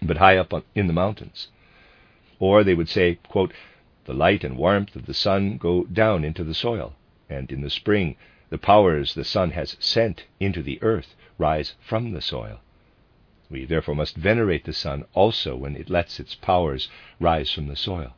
but 0.00 0.16
high 0.16 0.38
up 0.38 0.54
in 0.74 0.86
the 0.86 0.94
mountains. 0.94 1.48
Or 2.38 2.64
they 2.64 2.72
would 2.72 2.88
say, 2.88 3.16
quote, 3.28 3.52
The 4.06 4.14
light 4.14 4.42
and 4.42 4.56
warmth 4.56 4.96
of 4.96 5.04
the 5.04 5.12
sun 5.12 5.58
go 5.58 5.84
down 5.84 6.24
into 6.24 6.44
the 6.44 6.54
soil, 6.54 6.94
and 7.28 7.52
in 7.52 7.60
the 7.60 7.68
spring 7.68 8.16
the 8.48 8.56
powers 8.56 9.12
the 9.12 9.22
sun 9.22 9.50
has 9.50 9.76
sent 9.78 10.24
into 10.40 10.62
the 10.62 10.78
earth 10.80 11.14
rise 11.36 11.74
from 11.78 12.12
the 12.12 12.22
soil. 12.22 12.60
We 13.50 13.66
therefore 13.66 13.96
must 13.96 14.16
venerate 14.16 14.64
the 14.64 14.72
sun 14.72 15.04
also 15.12 15.56
when 15.56 15.76
it 15.76 15.90
lets 15.90 16.18
its 16.18 16.34
powers 16.34 16.88
rise 17.20 17.52
from 17.52 17.66
the 17.66 17.76
soil. 17.76 18.14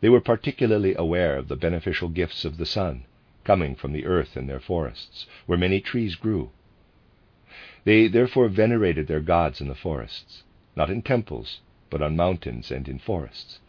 They 0.00 0.08
were 0.10 0.20
particularly 0.20 0.94
aware 0.94 1.36
of 1.38 1.48
the 1.48 1.56
beneficial 1.56 2.08
gifts 2.10 2.44
of 2.44 2.58
the 2.58 2.66
sun 2.66 3.04
coming 3.44 3.74
from 3.74 3.92
the 3.92 4.04
earth 4.04 4.36
in 4.36 4.46
their 4.46 4.60
forests, 4.60 5.26
where 5.46 5.56
many 5.56 5.80
trees 5.80 6.16
grew. 6.16 6.50
They 7.84 8.08
therefore 8.08 8.48
venerated 8.48 9.06
their 9.06 9.20
gods 9.20 9.60
in 9.60 9.68
the 9.68 9.74
forests, 9.74 10.42
not 10.74 10.90
in 10.90 11.00
temples, 11.00 11.60
but 11.88 12.02
on 12.02 12.16
mountains 12.16 12.70
and 12.70 12.88
in 12.88 12.98
forests. 12.98 13.60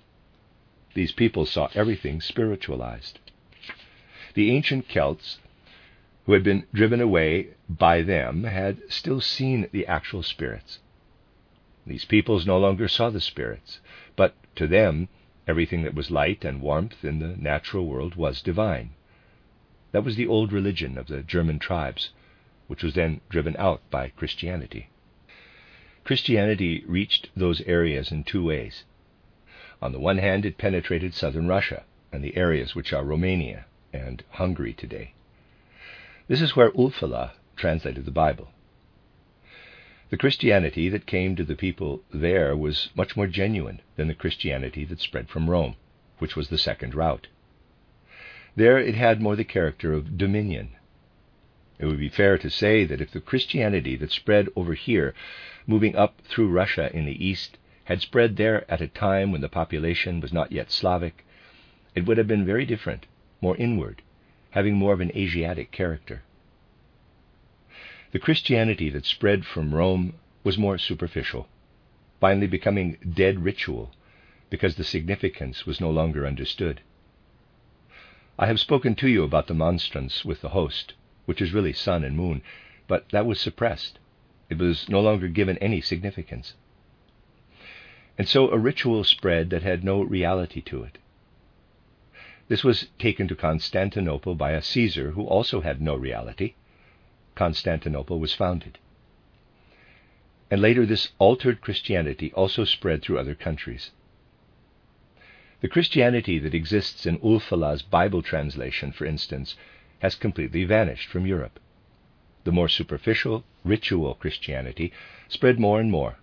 These 0.96 1.12
people 1.12 1.46
saw 1.46 1.70
everything 1.76 2.20
spiritualized. 2.20 3.20
The 4.34 4.52
ancient 4.52 4.90
Celts, 4.90 5.40
who 6.26 6.34
had 6.34 6.44
been 6.44 6.66
driven 6.74 7.00
away 7.00 7.50
by 7.70 8.02
them, 8.02 8.44
had 8.44 8.82
still 8.92 9.22
seen 9.22 9.70
the 9.72 9.86
actual 9.86 10.24
spirits. 10.24 10.80
These 11.86 12.06
peoples 12.06 12.46
no 12.46 12.58
longer 12.58 12.88
saw 12.88 13.10
the 13.12 13.22
spirits, 13.22 13.80
but 14.16 14.36
to 14.56 14.68
them 14.68 15.08
Everything 15.48 15.84
that 15.84 15.96
was 15.96 16.12
light 16.12 16.44
and 16.44 16.62
warmth 16.62 17.06
in 17.06 17.20
the 17.20 17.38
natural 17.38 17.86
world 17.86 18.16
was 18.16 18.42
divine. 18.42 18.92
That 19.94 20.04
was 20.04 20.18
the 20.18 20.28
old 20.28 20.52
religion 20.52 20.98
of 20.98 21.08
the 21.08 21.24
German 21.24 21.58
tribes, 21.58 22.12
which 22.68 22.84
was 22.84 22.96
then 22.96 23.22
driven 23.30 23.56
out 23.58 23.82
by 23.90 24.10
Christianity. 24.10 24.90
Christianity 26.04 26.84
reached 26.86 27.30
those 27.36 27.62
areas 27.62 28.12
in 28.12 28.24
two 28.24 28.44
ways. 28.44 28.84
On 29.82 29.92
the 29.94 30.00
one 30.00 30.18
hand, 30.18 30.46
it 30.46 30.58
penetrated 30.58 31.14
southern 31.14 31.48
Russia 31.48 31.84
and 32.12 32.24
the 32.24 32.36
areas 32.36 32.76
which 32.76 32.92
are 32.92 33.04
Romania 33.04 33.66
and 33.94 34.24
Hungary 34.32 34.74
today. 34.74 35.14
This 36.28 36.42
is 36.42 36.56
where 36.56 36.72
Ulfila 36.72 37.32
translated 37.56 38.06
the 38.06 38.12
Bible. 38.12 38.52
The 40.10 40.18
Christianity 40.18 40.88
that 40.88 41.06
came 41.06 41.36
to 41.36 41.44
the 41.44 41.56
people 41.56 42.02
there 42.14 42.56
was 42.56 42.90
much 42.96 43.18
more 43.18 43.28
genuine 43.28 43.82
than 43.98 44.08
the 44.08 44.14
Christianity 44.14 44.86
that 44.86 45.02
spread 45.02 45.28
from 45.28 45.50
Rome, 45.50 45.76
which 46.20 46.34
was 46.34 46.48
the 46.48 46.58
second 46.58 46.96
route. 46.96 47.28
There 48.56 48.78
it 48.80 48.96
had 48.96 49.22
more 49.22 49.36
the 49.36 49.44
character 49.44 49.92
of 49.92 50.18
dominion. 50.18 50.70
It 51.78 51.88
would 51.88 52.00
be 52.00 52.08
fair 52.08 52.38
to 52.38 52.50
say 52.50 52.86
that 52.86 53.02
if 53.02 53.12
the 53.12 53.20
Christianity 53.20 53.98
that 53.98 54.12
spread 54.12 54.48
over 54.56 54.76
here, 54.76 55.14
moving 55.68 55.94
up 55.98 56.22
through 56.22 56.52
Russia 56.52 56.90
in 56.94 57.06
the 57.06 57.26
east, 57.26 57.58
had 57.84 58.02
spread 58.02 58.38
there 58.38 58.64
at 58.72 58.80
a 58.80 58.88
time 58.88 59.34
when 59.34 59.42
the 59.42 59.50
population 59.50 60.22
was 60.22 60.32
not 60.32 60.54
yet 60.54 60.72
Slavic, 60.72 61.26
it 61.96 62.06
would 62.06 62.18
have 62.18 62.28
been 62.28 62.46
very 62.46 62.66
different, 62.66 63.08
more 63.42 63.58
inward, 63.58 64.02
having 64.52 64.76
more 64.76 64.94
of 64.94 65.02
an 65.02 65.12
Asiatic 65.18 65.72
character. 65.72 66.24
The 68.12 68.20
Christianity 68.20 68.90
that 68.92 69.06
spread 69.06 69.46
from 69.46 69.76
Rome 69.76 70.14
was 70.44 70.58
more 70.58 70.78
superficial, 70.78 71.50
finally 72.22 72.48
becoming 72.48 72.98
dead 73.14 73.44
ritual 73.44 73.94
because 74.50 74.76
the 74.76 74.86
significance 74.86 75.66
was 75.66 75.82
no 75.82 75.92
longer 75.92 76.26
understood. 76.26 76.82
I 78.40 78.46
have 78.48 78.62
spoken 78.62 78.96
to 78.96 79.10
you 79.10 79.24
about 79.24 79.48
the 79.48 79.54
monstrance 79.54 80.24
with 80.24 80.40
the 80.40 80.50
host, 80.50 80.94
which 81.26 81.42
is 81.42 81.54
really 81.54 81.74
sun 81.74 82.06
and 82.06 82.16
moon, 82.16 82.42
but 82.88 83.10
that 83.10 83.26
was 83.26 83.42
suppressed. 83.42 84.00
It 84.50 84.58
was 84.58 84.88
no 84.88 85.02
longer 85.02 85.28
given 85.28 85.58
any 85.58 85.82
significance. 85.82 86.54
And 88.18 88.28
so 88.28 88.50
a 88.50 88.58
ritual 88.58 89.04
spread 89.04 89.50
that 89.50 89.64
had 89.64 89.84
no 89.84 90.02
reality 90.02 90.62
to 90.62 90.84
it. 90.84 90.98
This 92.48 92.64
was 92.64 92.88
taken 92.98 93.28
to 93.28 93.36
Constantinople 93.36 94.36
by 94.36 94.52
a 94.52 94.62
Caesar 94.62 95.12
who 95.12 95.26
also 95.26 95.60
had 95.60 95.82
no 95.82 95.96
reality. 95.96 96.54
Constantinople 97.38 98.20
was 98.20 98.34
founded. 98.34 98.80
And 100.50 100.60
later, 100.60 100.88
this 100.88 101.10
altered 101.20 101.62
Christianity 101.62 102.34
also 102.34 102.64
spread 102.64 103.04
through 103.04 103.20
other 103.20 103.36
countries. 103.36 103.92
The 105.62 105.68
Christianity 105.68 106.40
that 106.40 106.56
exists 106.56 107.06
in 107.06 107.20
Ulfilas' 107.20 107.84
Bible 107.88 108.24
translation, 108.24 108.92
for 108.92 109.06
instance, 109.06 109.56
has 110.00 110.16
completely 110.16 110.64
vanished 110.64 111.10
from 111.10 111.28
Europe. 111.28 111.60
The 112.44 112.52
more 112.52 112.70
superficial, 112.70 113.44
ritual 113.64 114.16
Christianity 114.16 114.92
spread 115.28 115.60
more 115.60 115.80
and 115.80 115.92
more. 115.92 116.18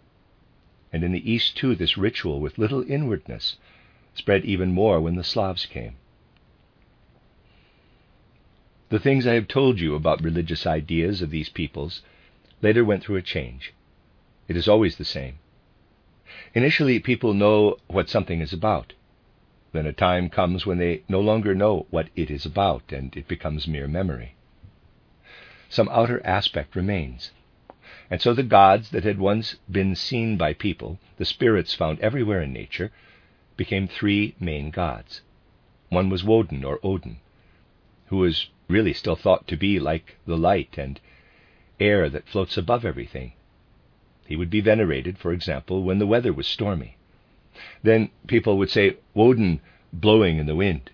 And 0.92 1.04
in 1.04 1.12
the 1.12 1.30
East, 1.30 1.56
too, 1.56 1.76
this 1.76 1.96
ritual 1.96 2.40
with 2.40 2.58
little 2.58 2.82
inwardness 2.90 3.56
spread 4.14 4.44
even 4.44 4.72
more 4.72 5.00
when 5.00 5.14
the 5.14 5.22
Slavs 5.22 5.66
came. 5.66 5.94
The 8.94 9.00
things 9.00 9.26
I 9.26 9.34
have 9.34 9.48
told 9.48 9.80
you 9.80 9.96
about 9.96 10.22
religious 10.22 10.68
ideas 10.68 11.20
of 11.20 11.30
these 11.30 11.48
peoples 11.48 12.02
later 12.62 12.84
went 12.84 13.02
through 13.02 13.16
a 13.16 13.22
change. 13.22 13.72
It 14.46 14.56
is 14.56 14.68
always 14.68 14.98
the 14.98 15.04
same. 15.04 15.40
Initially, 16.54 17.00
people 17.00 17.34
know 17.34 17.78
what 17.88 18.08
something 18.08 18.40
is 18.40 18.52
about. 18.52 18.92
Then 19.72 19.84
a 19.84 19.92
time 19.92 20.30
comes 20.30 20.64
when 20.64 20.78
they 20.78 21.02
no 21.08 21.20
longer 21.20 21.56
know 21.56 21.86
what 21.90 22.08
it 22.14 22.30
is 22.30 22.46
about, 22.46 22.92
and 22.92 23.16
it 23.16 23.26
becomes 23.26 23.66
mere 23.66 23.88
memory. 23.88 24.36
Some 25.68 25.88
outer 25.88 26.24
aspect 26.24 26.76
remains. 26.76 27.32
And 28.08 28.22
so 28.22 28.32
the 28.32 28.44
gods 28.44 28.90
that 28.90 29.02
had 29.02 29.18
once 29.18 29.56
been 29.68 29.96
seen 29.96 30.36
by 30.36 30.52
people, 30.52 31.00
the 31.16 31.24
spirits 31.24 31.74
found 31.74 31.98
everywhere 31.98 32.42
in 32.42 32.52
nature, 32.52 32.92
became 33.56 33.88
three 33.88 34.36
main 34.38 34.70
gods. 34.70 35.20
One 35.88 36.10
was 36.10 36.22
Woden 36.22 36.62
or 36.62 36.78
Odin, 36.84 37.16
who 38.06 38.18
was 38.18 38.50
really 38.68 38.92
still 38.92 39.16
thought 39.16 39.46
to 39.48 39.56
be 39.56 39.78
like 39.78 40.16
the 40.26 40.36
light 40.36 40.78
and 40.78 41.00
air 41.80 42.08
that 42.08 42.28
floats 42.28 42.56
above 42.56 42.84
everything. 42.84 43.32
He 44.26 44.36
would 44.36 44.50
be 44.50 44.60
venerated, 44.60 45.18
for 45.18 45.32
example, 45.32 45.82
when 45.82 45.98
the 45.98 46.06
weather 46.06 46.32
was 46.32 46.46
stormy. 46.46 46.96
Then 47.82 48.10
people 48.26 48.56
would 48.58 48.70
say, 48.70 48.96
Woden 49.12 49.60
blowing 49.92 50.38
in 50.38 50.46
the 50.46 50.56
wind. 50.56 50.90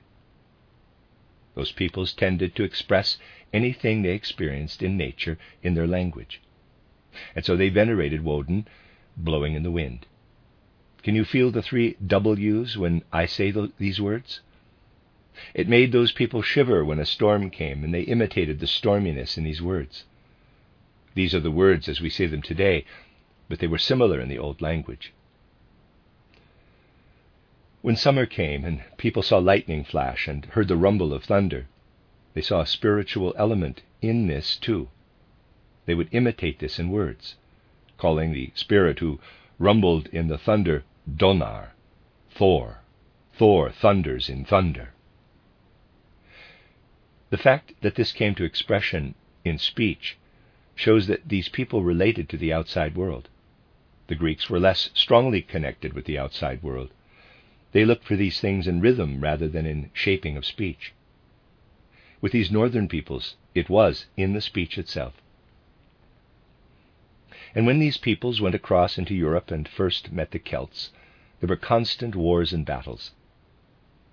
Those 1.55 1.73
peoples 1.73 2.13
tended 2.13 2.55
to 2.57 2.65
express 2.65 3.19
anything 3.53 4.03
they 4.03 4.15
experienced 4.15 4.83
in 4.83 4.97
nature 4.97 5.39
in 5.63 5.75
their 5.75 5.87
language. 5.87 6.41
And 7.35 7.45
so 7.45 7.57
they 7.57 7.69
venerated 7.69 8.23
Woden 8.23 8.69
blowing 9.17 9.55
in 9.55 9.63
the 9.63 9.71
wind. 9.71 10.07
Can 11.03 11.15
you 11.15 11.25
feel 11.25 11.51
the 11.51 11.63
three 11.63 11.97
W's 12.05 12.77
when 12.77 13.03
I 13.13 13.27
say 13.27 13.53
these 13.79 14.01
words? 14.01 14.41
It 15.55 15.69
made 15.69 15.93
those 15.93 16.13
people 16.13 16.43
shiver 16.43 16.85
when 16.85 16.99
a 16.99 17.07
storm 17.07 17.51
came, 17.51 17.85
and 17.85 17.95
they 17.95 18.03
imitated 18.03 18.59
the 18.59 18.67
storminess 18.67 19.39
in 19.39 19.45
these 19.45 19.63
words. 19.63 20.05
These 21.15 21.35
are 21.35 21.41
the 21.41 21.51
words 21.51 21.89
as 21.89 22.01
we 22.01 22.11
say 22.11 22.27
them 22.27 22.43
today, 22.43 22.85
but 23.49 23.59
they 23.59 23.67
were 23.67 23.79
similar 23.79 24.21
in 24.21 24.29
the 24.29 24.39
old 24.39 24.61
language. 24.61 25.13
When 27.83 27.97
summer 27.97 28.27
came 28.27 28.65
and 28.65 28.83
people 28.97 29.23
saw 29.23 29.39
lightning 29.39 29.85
flash 29.85 30.29
and 30.29 30.45
heard 30.47 30.69
the 30.69 30.77
rumble 30.77 31.13
of 31.13 31.25
thunder, 31.25 31.67
they 32.35 32.43
saw 32.43 32.61
a 32.61 32.67
spiritual 32.67 33.35
element 33.37 33.83
in 34.03 34.27
this 34.27 34.57
too. 34.57 34.89
They 35.87 35.95
would 35.95 36.09
imitate 36.13 36.59
this 36.59 36.79
in 36.79 36.91
words, 36.91 37.37
calling 37.97 38.33
the 38.33 38.51
spirit 38.55 38.99
who 38.99 39.19
rumbled 39.59 40.09
in 40.09 40.29
the 40.29 40.39
thunder 40.39 40.85
Donar, 41.09 41.71
Thor. 42.31 42.81
Thor 43.33 43.71
thunders 43.71 44.29
in 44.29 44.45
thunder. 44.45 44.93
The 47.31 47.39
fact 47.39 47.75
that 47.83 47.95
this 47.95 48.13
came 48.13 48.35
to 48.35 48.45
expression 48.45 49.15
in 49.45 49.59
speech 49.59 50.17
shows 50.75 51.07
that 51.07 51.29
these 51.29 51.49
people 51.49 51.83
related 51.83 52.29
to 52.29 52.37
the 52.37 52.53
outside 52.53 52.97
world. 52.97 53.29
The 54.09 54.17
Greeks 54.17 54.51
were 54.51 54.59
less 54.59 54.91
strongly 54.95 55.41
connected 55.41 55.93
with 55.93 56.07
the 56.07 56.19
outside 56.19 56.63
world. 56.63 56.91
They 57.73 57.85
looked 57.85 58.05
for 58.05 58.17
these 58.17 58.41
things 58.41 58.67
in 58.67 58.81
rhythm 58.81 59.21
rather 59.21 59.47
than 59.47 59.65
in 59.65 59.91
shaping 59.95 60.37
of 60.37 60.45
speech. 60.45 60.93
With 62.21 62.33
these 62.33 62.51
northern 62.51 62.89
peoples, 62.89 63.37
it 63.55 63.71
was 63.71 64.07
in 64.17 64.33
the 64.33 64.41
speech 64.41 64.77
itself. 64.77 65.15
And 67.55 67.65
when 67.65 67.79
these 67.79 67.97
peoples 67.97 68.41
went 68.41 68.57
across 68.57 68.99
into 68.99 69.15
Europe 69.15 69.53
and 69.53 69.69
first 69.69 70.11
met 70.11 70.33
the 70.33 70.39
Celts, 70.41 70.91
there 71.39 71.49
were 71.49 71.57
constant 71.57 72.17
wars 72.17 72.53
and 72.53 72.67
battles. 72.67 73.13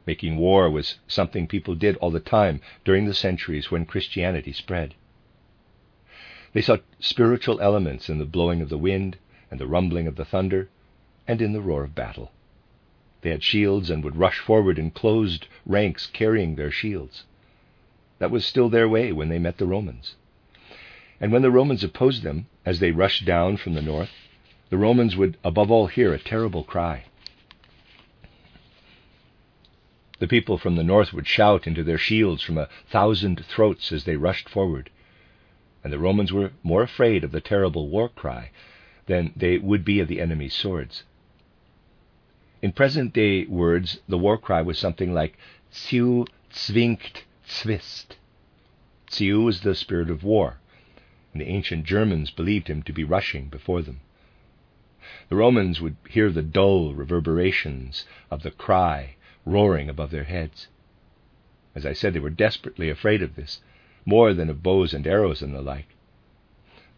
Making 0.08 0.38
war 0.38 0.70
was 0.70 1.00
something 1.06 1.48
people 1.48 1.76
did 1.76 1.98
all 1.98 2.12
the 2.12 2.22
time 2.22 2.62
during 2.86 3.06
the 3.06 3.13
centuries 3.13 3.70
when 3.70 3.86
Christianity 3.86 4.54
spread. 4.54 4.96
They 6.54 6.62
saw 6.62 6.78
spiritual 6.98 7.60
elements 7.60 8.10
in 8.10 8.17
the 8.17 8.26
blowing 8.26 8.62
of 8.62 8.70
the 8.70 8.78
wind 8.78 9.17
and 9.52 9.60
the 9.60 9.67
rumbling 9.67 10.08
of 10.08 10.15
the 10.15 10.24
thunder 10.24 10.70
and 11.28 11.41
in 11.41 11.52
the 11.52 11.60
roar 11.60 11.84
of 11.84 11.93
battle. 11.93 12.32
They 13.20 13.32
had 13.32 13.43
shields 13.43 13.89
and 13.89 14.02
would 14.02 14.15
rush 14.15 14.39
forward 14.39 14.80
in 14.80 14.91
closed 14.91 15.48
ranks 15.65 16.08
carrying 16.08 16.56
their 16.56 16.72
shields. 16.72 17.26
That 18.20 18.32
was 18.32 18.46
still 18.46 18.70
their 18.70 18.88
way 18.88 19.12
when 19.12 19.28
they 19.28 19.39
met 19.39 19.58
the 19.58 19.65
Romans. 19.65 20.15
And 21.20 21.34
when 21.34 21.41
the 21.41 21.52
Romans 21.52 21.84
opposed 21.84 22.24
them, 22.24 22.48
as 22.65 22.80
they 22.80 22.91
rushed 22.91 23.26
down 23.26 23.58
from 23.58 23.74
the 23.74 23.82
north, 23.82 24.12
the 24.70 24.78
Romans 24.78 25.17
would 25.17 25.36
above 25.43 25.70
all 25.70 25.88
hear 25.88 26.13
a 26.13 26.20
terrible 26.20 26.63
cry. 26.63 27.04
The 30.20 30.28
people 30.28 30.58
from 30.58 30.76
the 30.76 30.84
north 30.84 31.14
would 31.14 31.28
shout 31.28 31.68
into 31.68 31.84
their 31.84 32.00
shields 32.00 32.42
from 32.42 32.58
a 32.58 32.70
thousand 32.88 33.46
throats 33.46 33.92
as 33.92 34.04
they 34.06 34.16
rushed 34.16 34.50
forward, 34.50 34.90
and 35.84 35.94
the 35.94 36.00
Romans 36.00 36.34
were 36.34 36.54
more 36.64 36.82
afraid 36.82 37.24
of 37.24 37.32
the 37.32 37.40
terrible 37.40 37.88
war 37.88 38.10
cry 38.10 38.50
than 39.06 39.32
they 39.36 39.60
would 39.60 39.86
be 39.86 40.00
of 40.00 40.08
the 40.08 40.20
enemy's 40.20 40.56
swords. 40.56 41.04
In 42.64 42.72
present 42.72 43.14
day 43.14 43.46
words, 43.46 44.00
the 44.08 44.18
war 44.18 44.40
cry 44.40 44.64
was 44.64 44.80
something 44.80 45.14
like 45.14 45.38
Ziu 45.72 46.26
zwingt 46.52 47.22
Zwist. 47.48 48.16
Ziu 49.12 49.44
was 49.44 49.62
the 49.62 49.76
spirit 49.76 50.10
of 50.10 50.24
war, 50.24 50.58
and 51.32 51.40
the 51.40 51.48
ancient 51.48 51.86
Germans 51.86 52.32
believed 52.32 52.70
him 52.70 52.82
to 52.84 52.92
be 52.92 53.04
rushing 53.04 53.50
before 53.50 53.84
them. 53.84 54.00
The 55.30 55.36
Romans 55.36 55.80
would 55.80 55.96
hear 56.10 56.32
the 56.32 56.42
dull 56.42 56.96
reverberations 56.96 58.06
of 58.32 58.42
the 58.42 58.50
cry 58.50 59.14
roaring 59.48 59.90
above 59.90 60.12
their 60.12 60.26
heads. 60.26 60.68
As 61.74 61.86
I 61.86 61.94
said, 61.94 62.14
they 62.14 62.20
were 62.20 62.30
desperately 62.30 62.90
afraid 62.90 63.22
of 63.22 63.36
this, 63.36 63.62
more 64.06 64.34
than 64.34 64.50
of 64.50 64.64
bows 64.64 64.94
and 64.94 65.06
arrows 65.06 65.42
and 65.42 65.54
the 65.54 65.62
like. 65.62 65.96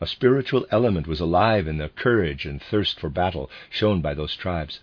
A 0.01 0.07
spiritual 0.07 0.65
element 0.71 1.07
was 1.07 1.19
alive 1.19 1.67
in 1.67 1.77
the 1.77 1.89
courage 1.89 2.45
and 2.45 2.61
thirst 2.61 2.99
for 2.99 3.09
battle 3.09 3.49
shown 3.69 4.01
by 4.01 4.13
those 4.13 4.35
tribes. 4.35 4.79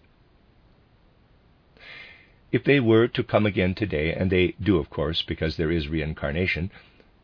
If 2.53 2.65
they 2.65 2.81
were 2.81 3.09
to 3.09 3.25
come 3.25 3.47
again 3.47 3.75
today, 3.75 4.13
and 4.13 4.31
they 4.31 4.55
do, 4.63 4.79
of 4.79 4.91
course, 4.91 5.23
because 5.23 5.57
there 5.57 5.71
is 5.71 5.89
reincarnation, 5.89 6.71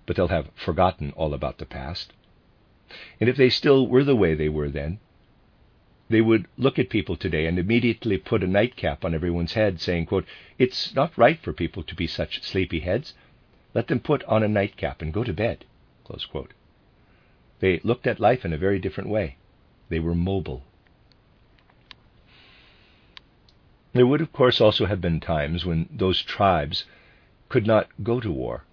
but 0.07 0.16
they'll 0.16 0.28
have 0.28 0.50
forgotten 0.55 1.12
all 1.12 1.35
about 1.35 1.59
the 1.59 1.66
past, 1.66 2.12
and 3.20 3.28
if 3.28 3.37
they 3.37 3.48
still 3.48 3.87
were 3.87 4.05
the 4.05 4.16
way 4.16 4.35
they 4.35 4.48
were 4.48 4.68
then, 4.68 4.98
they 6.08 6.20
would 6.20 6.46
look 6.58 6.78
at 6.78 6.90
people 6.90 7.16
today 7.16 7.46
and 7.46 7.58
immediately 7.58 8.18
put 8.18 8.42
a 8.42 8.46
nightcap 8.46 9.04
on 9.04 9.14
everyone's 9.14 9.54
head, 9.54 9.80
saying, 9.80 10.06
quote, 10.06 10.26
It's 10.58 10.94
not 10.94 11.16
right 11.16 11.38
for 11.40 11.52
people 11.52 11.82
to 11.82 11.94
be 11.94 12.06
such 12.06 12.42
sleepy 12.42 12.80
heads. 12.80 13.14
Let 13.74 13.88
them 13.88 14.00
put 14.00 14.22
on 14.24 14.42
a 14.42 14.48
nightcap 14.48 15.00
and 15.00 15.12
go 15.12 15.24
to 15.24 15.32
bed. 15.32 15.64
They 17.60 17.80
looked 17.84 18.06
at 18.06 18.20
life 18.20 18.44
in 18.44 18.52
a 18.52 18.58
very 18.58 18.78
different 18.78 19.08
way. 19.08 19.36
They 19.88 20.00
were 20.00 20.14
mobile. 20.14 20.64
There 23.94 24.06
would, 24.06 24.20
of 24.20 24.32
course, 24.32 24.60
also 24.60 24.86
have 24.86 25.00
been 25.00 25.20
times 25.20 25.64
when 25.64 25.88
those 25.90 26.22
tribes 26.22 26.84
could 27.48 27.66
not 27.66 27.88
go 28.02 28.20
to 28.20 28.32
war. 28.32 28.64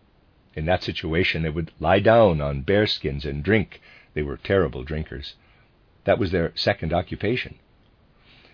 In 0.56 0.66
that 0.66 0.84
situation, 0.84 1.44
they 1.44 1.50
would 1.50 1.72
lie 1.80 2.00
down 2.00 2.42
on 2.42 2.64
bearskins 2.64 3.26
and 3.26 3.44
drink. 3.44 3.82
They 4.14 4.24
were 4.24 4.38
terrible 4.38 4.84
drinkers. 4.84 5.36
That 6.06 6.20
was 6.20 6.32
their 6.32 6.52
second 6.56 6.94
occupation. 6.94 7.56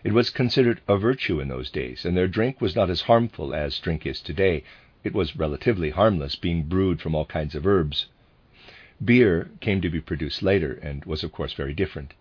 It 0.03 0.13
was 0.13 0.29
considered 0.29 0.81
a 0.87 0.97
virtue 0.97 1.39
in 1.39 1.47
those 1.47 1.71
days, 1.71 2.05
and 2.05 2.15
their 2.15 2.27
drink 2.27 2.61
was 2.61 2.75
not 2.75 2.89
as 2.89 3.01
harmful 3.01 3.55
as 3.55 3.79
drink 3.79 4.05
is 4.05 4.21
today. 4.21 4.63
It 5.03 5.13
was 5.13 5.35
relatively 5.35 5.89
harmless, 5.89 6.35
being 6.35 6.63
brewed 6.63 7.01
from 7.01 7.15
all 7.15 7.25
kinds 7.25 7.55
of 7.55 7.65
herbs. 7.65 8.07
Beer 9.03 9.49
came 9.61 9.81
to 9.81 9.89
be 9.89 10.01
produced 10.01 10.41
later 10.41 10.73
and 10.73 11.03
was, 11.05 11.23
of 11.23 11.31
course, 11.31 11.53
very 11.53 11.73
different. 11.73 12.13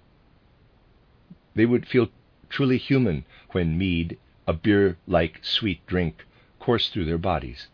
They 1.55 1.67
would 1.67 1.87
feel 1.87 2.11
truly 2.49 2.79
human 2.79 3.25
when 3.53 3.79
mead, 3.79 4.19
a 4.47 4.53
beer 4.53 4.97
like 5.07 5.45
sweet 5.45 5.87
drink, 5.87 6.25
coursed 6.59 6.93
through 6.93 7.05
their 7.05 7.19
bodies. 7.19 7.69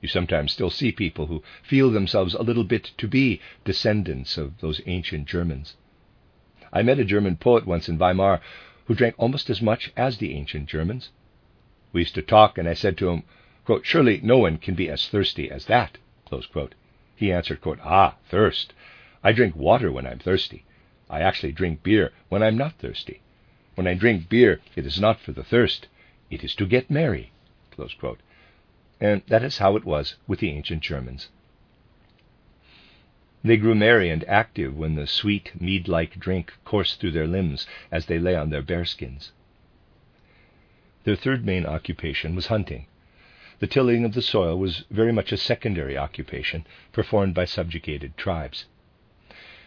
You 0.00 0.08
sometimes 0.08 0.52
still 0.52 0.70
see 0.70 0.92
people 0.92 1.26
who 1.26 1.42
feel 1.62 1.90
themselves 1.90 2.34
a 2.34 2.42
little 2.42 2.64
bit 2.64 2.92
to 2.98 3.08
be 3.08 3.40
descendants 3.64 4.36
of 4.36 4.60
those 4.60 4.80
ancient 4.86 5.26
Germans. 5.26 5.76
I 6.76 6.82
met 6.82 6.98
a 6.98 7.04
German 7.04 7.36
poet 7.36 7.66
once 7.66 7.88
in 7.88 7.98
Weimar 7.98 8.40
who 8.86 8.96
drank 8.96 9.14
almost 9.16 9.48
as 9.48 9.62
much 9.62 9.92
as 9.96 10.18
the 10.18 10.34
ancient 10.34 10.68
Germans. 10.68 11.10
We 11.92 12.00
used 12.00 12.16
to 12.16 12.22
talk, 12.22 12.58
and 12.58 12.68
I 12.68 12.74
said 12.74 12.98
to 12.98 13.10
him, 13.10 13.22
quote, 13.64 13.86
Surely 13.86 14.20
no 14.24 14.38
one 14.38 14.58
can 14.58 14.74
be 14.74 14.90
as 14.90 15.08
thirsty 15.08 15.48
as 15.52 15.66
that. 15.66 15.98
He 17.14 17.32
answered, 17.32 17.60
quote, 17.60 17.78
Ah, 17.84 18.16
thirst. 18.28 18.74
I 19.22 19.30
drink 19.30 19.54
water 19.54 19.92
when 19.92 20.04
I'm 20.04 20.18
thirsty. 20.18 20.64
I 21.08 21.20
actually 21.20 21.52
drink 21.52 21.84
beer 21.84 22.12
when 22.28 22.42
I'm 22.42 22.58
not 22.58 22.78
thirsty. 22.80 23.20
When 23.76 23.86
I 23.86 23.94
drink 23.94 24.28
beer, 24.28 24.60
it 24.74 24.84
is 24.84 25.00
not 25.00 25.20
for 25.20 25.30
the 25.30 25.44
thirst, 25.44 25.86
it 26.28 26.42
is 26.42 26.56
to 26.56 26.66
get 26.66 26.90
merry. 26.90 27.30
And 29.00 29.22
that 29.28 29.44
is 29.44 29.58
how 29.58 29.76
it 29.76 29.84
was 29.84 30.16
with 30.26 30.40
the 30.40 30.50
ancient 30.50 30.82
Germans. 30.82 31.28
They 33.46 33.58
grew 33.58 33.74
merry 33.74 34.08
and 34.08 34.24
active 34.24 34.74
when 34.74 34.94
the 34.94 35.06
sweet, 35.06 35.52
mead 35.60 35.86
like 35.86 36.18
drink 36.18 36.54
coursed 36.64 36.98
through 36.98 37.10
their 37.10 37.26
limbs 37.26 37.66
as 37.90 38.06
they 38.06 38.18
lay 38.18 38.34
on 38.34 38.48
their 38.48 38.62
bearskins. 38.62 39.32
Their 41.04 41.14
third 41.14 41.44
main 41.44 41.66
occupation 41.66 42.34
was 42.34 42.46
hunting. 42.46 42.86
The 43.58 43.66
tilling 43.66 44.02
of 44.06 44.14
the 44.14 44.22
soil 44.22 44.58
was 44.58 44.84
very 44.90 45.12
much 45.12 45.30
a 45.30 45.36
secondary 45.36 45.94
occupation 45.94 46.66
performed 46.90 47.34
by 47.34 47.44
subjugated 47.44 48.16
tribes. 48.16 48.64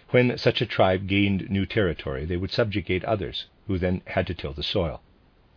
When 0.10 0.40
such 0.40 0.60
a 0.60 0.66
tribe 0.66 1.08
gained 1.08 1.48
new 1.52 1.68
territory, 1.68 2.26
they 2.26 2.38
would 2.38 2.52
subjugate 2.52 3.04
others, 3.06 3.46
who 3.68 3.78
then 3.78 4.02
had 4.08 4.26
to 4.28 4.34
till 4.34 4.54
the 4.54 4.64
soil. 4.64 5.04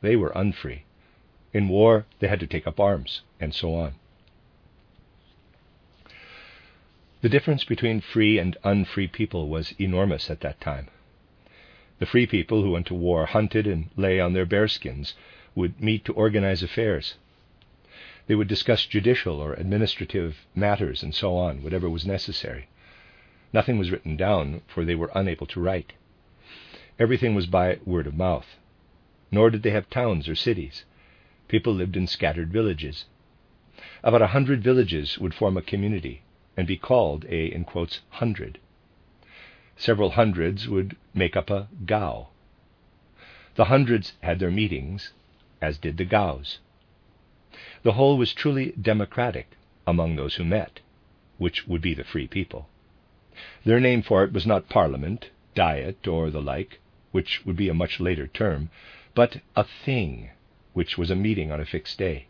They 0.02 0.14
were 0.14 0.32
unfree. 0.34 0.84
In 1.54 1.68
war, 1.68 2.04
they 2.18 2.28
had 2.28 2.40
to 2.40 2.46
take 2.46 2.66
up 2.66 2.78
arms, 2.78 3.22
and 3.40 3.54
so 3.54 3.74
on. 3.74 3.94
The 7.22 7.28
difference 7.28 7.64
between 7.64 8.00
free 8.00 8.38
and 8.38 8.56
unfree 8.64 9.08
people 9.08 9.50
was 9.50 9.74
enormous 9.78 10.30
at 10.30 10.40
that 10.40 10.58
time. 10.58 10.88
The 11.98 12.06
free 12.06 12.26
people 12.26 12.62
who 12.62 12.70
went 12.70 12.86
to 12.86 12.94
war 12.94 13.26
hunted 13.26 13.66
and 13.66 13.90
lay 13.94 14.18
on 14.18 14.32
their 14.32 14.46
bearskins, 14.46 15.12
would 15.54 15.78
meet 15.82 16.06
to 16.06 16.14
organize 16.14 16.62
affairs. 16.62 17.16
They 18.26 18.34
would 18.34 18.48
discuss 18.48 18.86
judicial 18.86 19.38
or 19.38 19.52
administrative 19.52 20.46
matters 20.54 21.02
and 21.02 21.14
so 21.14 21.36
on, 21.36 21.62
whatever 21.62 21.90
was 21.90 22.06
necessary. 22.06 22.68
Nothing 23.52 23.76
was 23.76 23.90
written 23.90 24.16
down, 24.16 24.62
for 24.66 24.86
they 24.86 24.94
were 24.94 25.12
unable 25.14 25.46
to 25.48 25.60
write. 25.60 25.92
Everything 26.98 27.34
was 27.34 27.46
by 27.46 27.80
word 27.84 28.06
of 28.06 28.16
mouth. 28.16 28.56
Nor 29.30 29.50
did 29.50 29.62
they 29.62 29.72
have 29.72 29.90
towns 29.90 30.26
or 30.26 30.34
cities. 30.34 30.86
People 31.48 31.74
lived 31.74 31.98
in 31.98 32.06
scattered 32.06 32.50
villages. 32.50 33.04
About 34.02 34.22
a 34.22 34.28
hundred 34.28 34.62
villages 34.62 35.18
would 35.18 35.34
form 35.34 35.58
a 35.58 35.62
community, 35.62 36.22
and 36.60 36.66
be 36.66 36.76
called 36.76 37.24
a 37.30 37.46
in 37.46 37.64
quotes, 37.64 38.02
hundred. 38.10 38.58
Several 39.78 40.10
hundreds 40.10 40.68
would 40.68 40.94
make 41.14 41.34
up 41.34 41.48
a 41.48 41.68
gau. 41.86 42.28
The 43.54 43.64
hundreds 43.64 44.12
had 44.20 44.38
their 44.38 44.50
meetings, 44.50 45.14
as 45.62 45.78
did 45.78 45.96
the 45.96 46.04
gaus. 46.04 46.58
The 47.82 47.92
whole 47.92 48.18
was 48.18 48.34
truly 48.34 48.74
democratic 48.78 49.56
among 49.86 50.16
those 50.16 50.34
who 50.34 50.44
met, 50.44 50.80
which 51.38 51.66
would 51.66 51.80
be 51.80 51.94
the 51.94 52.04
free 52.04 52.26
people. 52.26 52.68
Their 53.64 53.80
name 53.80 54.02
for 54.02 54.22
it 54.22 54.32
was 54.34 54.46
not 54.46 54.68
parliament, 54.68 55.30
diet, 55.54 56.06
or 56.06 56.28
the 56.28 56.42
like, 56.42 56.78
which 57.10 57.46
would 57.46 57.56
be 57.56 57.70
a 57.70 57.74
much 57.82 58.00
later 58.00 58.26
term, 58.26 58.68
but 59.14 59.40
a 59.56 59.64
thing, 59.64 60.28
which 60.74 60.98
was 60.98 61.10
a 61.10 61.16
meeting 61.16 61.50
on 61.50 61.58
a 61.58 61.64
fixed 61.64 61.96
day. 61.96 62.26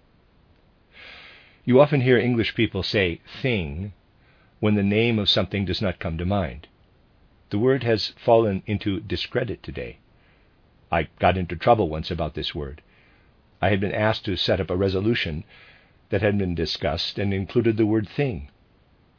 You 1.65 1.81
often 1.81 2.03
hear 2.03 2.17
English 2.17 2.55
people 2.55 2.85
say 2.85 3.21
thing 3.43 3.93
when 4.61 4.75
the 4.75 4.83
name 4.83 5.19
of 5.19 5.29
something 5.29 5.65
does 5.65 5.83
not 5.83 5.99
come 5.99 6.17
to 6.17 6.25
mind. 6.25 6.69
The 7.51 7.59
word 7.59 7.83
has 7.83 8.15
fallen 8.17 8.63
into 8.67 9.01
discredit 9.01 9.63
today. 9.63 9.99
I 10.93 11.09
got 11.19 11.37
into 11.37 11.57
trouble 11.57 11.89
once 11.89 12.11
about 12.11 12.35
this 12.35 12.55
word. 12.55 12.83
I 13.61 13.71
had 13.71 13.81
been 13.81 13.93
asked 13.93 14.25
to 14.27 14.37
set 14.37 14.61
up 14.61 14.71
a 14.71 14.77
resolution 14.77 15.45
that 16.11 16.23
had 16.23 16.39
been 16.39 16.55
discussed 16.55 17.19
and 17.19 17.33
included 17.33 17.77
the 17.77 17.87
word 17.87 18.09
thing. 18.09 18.49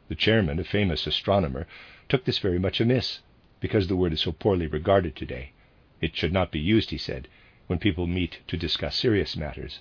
The 0.08 0.14
chairman, 0.14 0.58
a 0.58 0.64
famous 0.64 1.06
astronomer, 1.06 1.66
took 2.08 2.24
this 2.24 2.38
very 2.38 2.58
much 2.58 2.80
amiss, 2.80 3.20
because 3.60 3.88
the 3.88 3.96
word 3.96 4.12
is 4.12 4.20
so 4.20 4.32
poorly 4.32 4.66
regarded 4.66 5.16
today. 5.16 5.52
It 6.00 6.16
should 6.16 6.32
not 6.32 6.50
be 6.50 6.60
used, 6.60 6.90
he 6.90 6.98
said, 6.98 7.28
when 7.66 7.78
people 7.78 8.06
meet 8.06 8.40
to 8.48 8.56
discuss 8.56 8.96
serious 8.96 9.36
matters. 9.36 9.80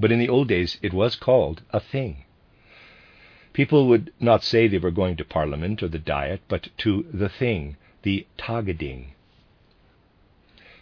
But 0.00 0.10
in 0.10 0.18
the 0.18 0.28
old 0.28 0.48
days 0.48 0.78
it 0.82 0.92
was 0.92 1.14
called 1.14 1.62
a 1.70 1.80
thing. 1.80 2.24
People 3.54 3.86
would 3.86 4.12
not 4.18 4.42
say 4.42 4.66
they 4.66 4.78
were 4.78 4.90
going 4.90 5.16
to 5.16 5.24
Parliament 5.24 5.80
or 5.80 5.88
the 5.88 5.98
Diet, 5.98 6.42
but 6.48 6.68
to 6.78 7.06
the 7.12 7.28
thing, 7.28 7.76
the 8.02 8.26
Tageding. 8.36 9.12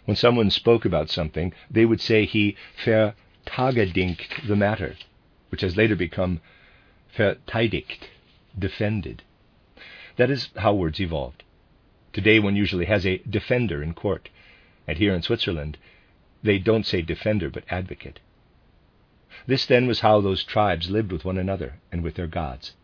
When 0.05 0.17
someone 0.17 0.49
spoke 0.49 0.83
about 0.83 1.11
something, 1.11 1.53
they 1.69 1.85
would 1.85 2.01
say 2.01 2.25
he 2.25 2.57
vertagedinkt 2.83 4.47
the 4.47 4.55
matter, 4.55 4.95
which 5.49 5.61
has 5.61 5.77
later 5.77 5.95
become 5.95 6.41
verteidigt, 7.15 8.09
defended. 8.57 9.21
That 10.17 10.31
is 10.31 10.49
how 10.57 10.73
words 10.73 10.99
evolved. 10.99 11.43
Today 12.11 12.39
one 12.39 12.55
usually 12.55 12.85
has 12.85 13.05
a 13.05 13.19
defender 13.19 13.83
in 13.83 13.93
court, 13.93 14.29
and 14.87 14.97
here 14.97 15.13
in 15.13 15.21
Switzerland 15.21 15.77
they 16.41 16.57
don't 16.57 16.87
say 16.87 17.03
defender 17.03 17.51
but 17.51 17.65
advocate. 17.69 18.19
This 19.45 19.65
then 19.65 19.87
was 19.87 19.99
how 19.99 20.21
those 20.21 20.43
tribes 20.43 20.89
lived 20.89 21.11
with 21.11 21.25
one 21.25 21.37
another 21.37 21.75
and 21.91 22.01
with 22.01 22.15
their 22.15 22.27
gods. 22.27 22.75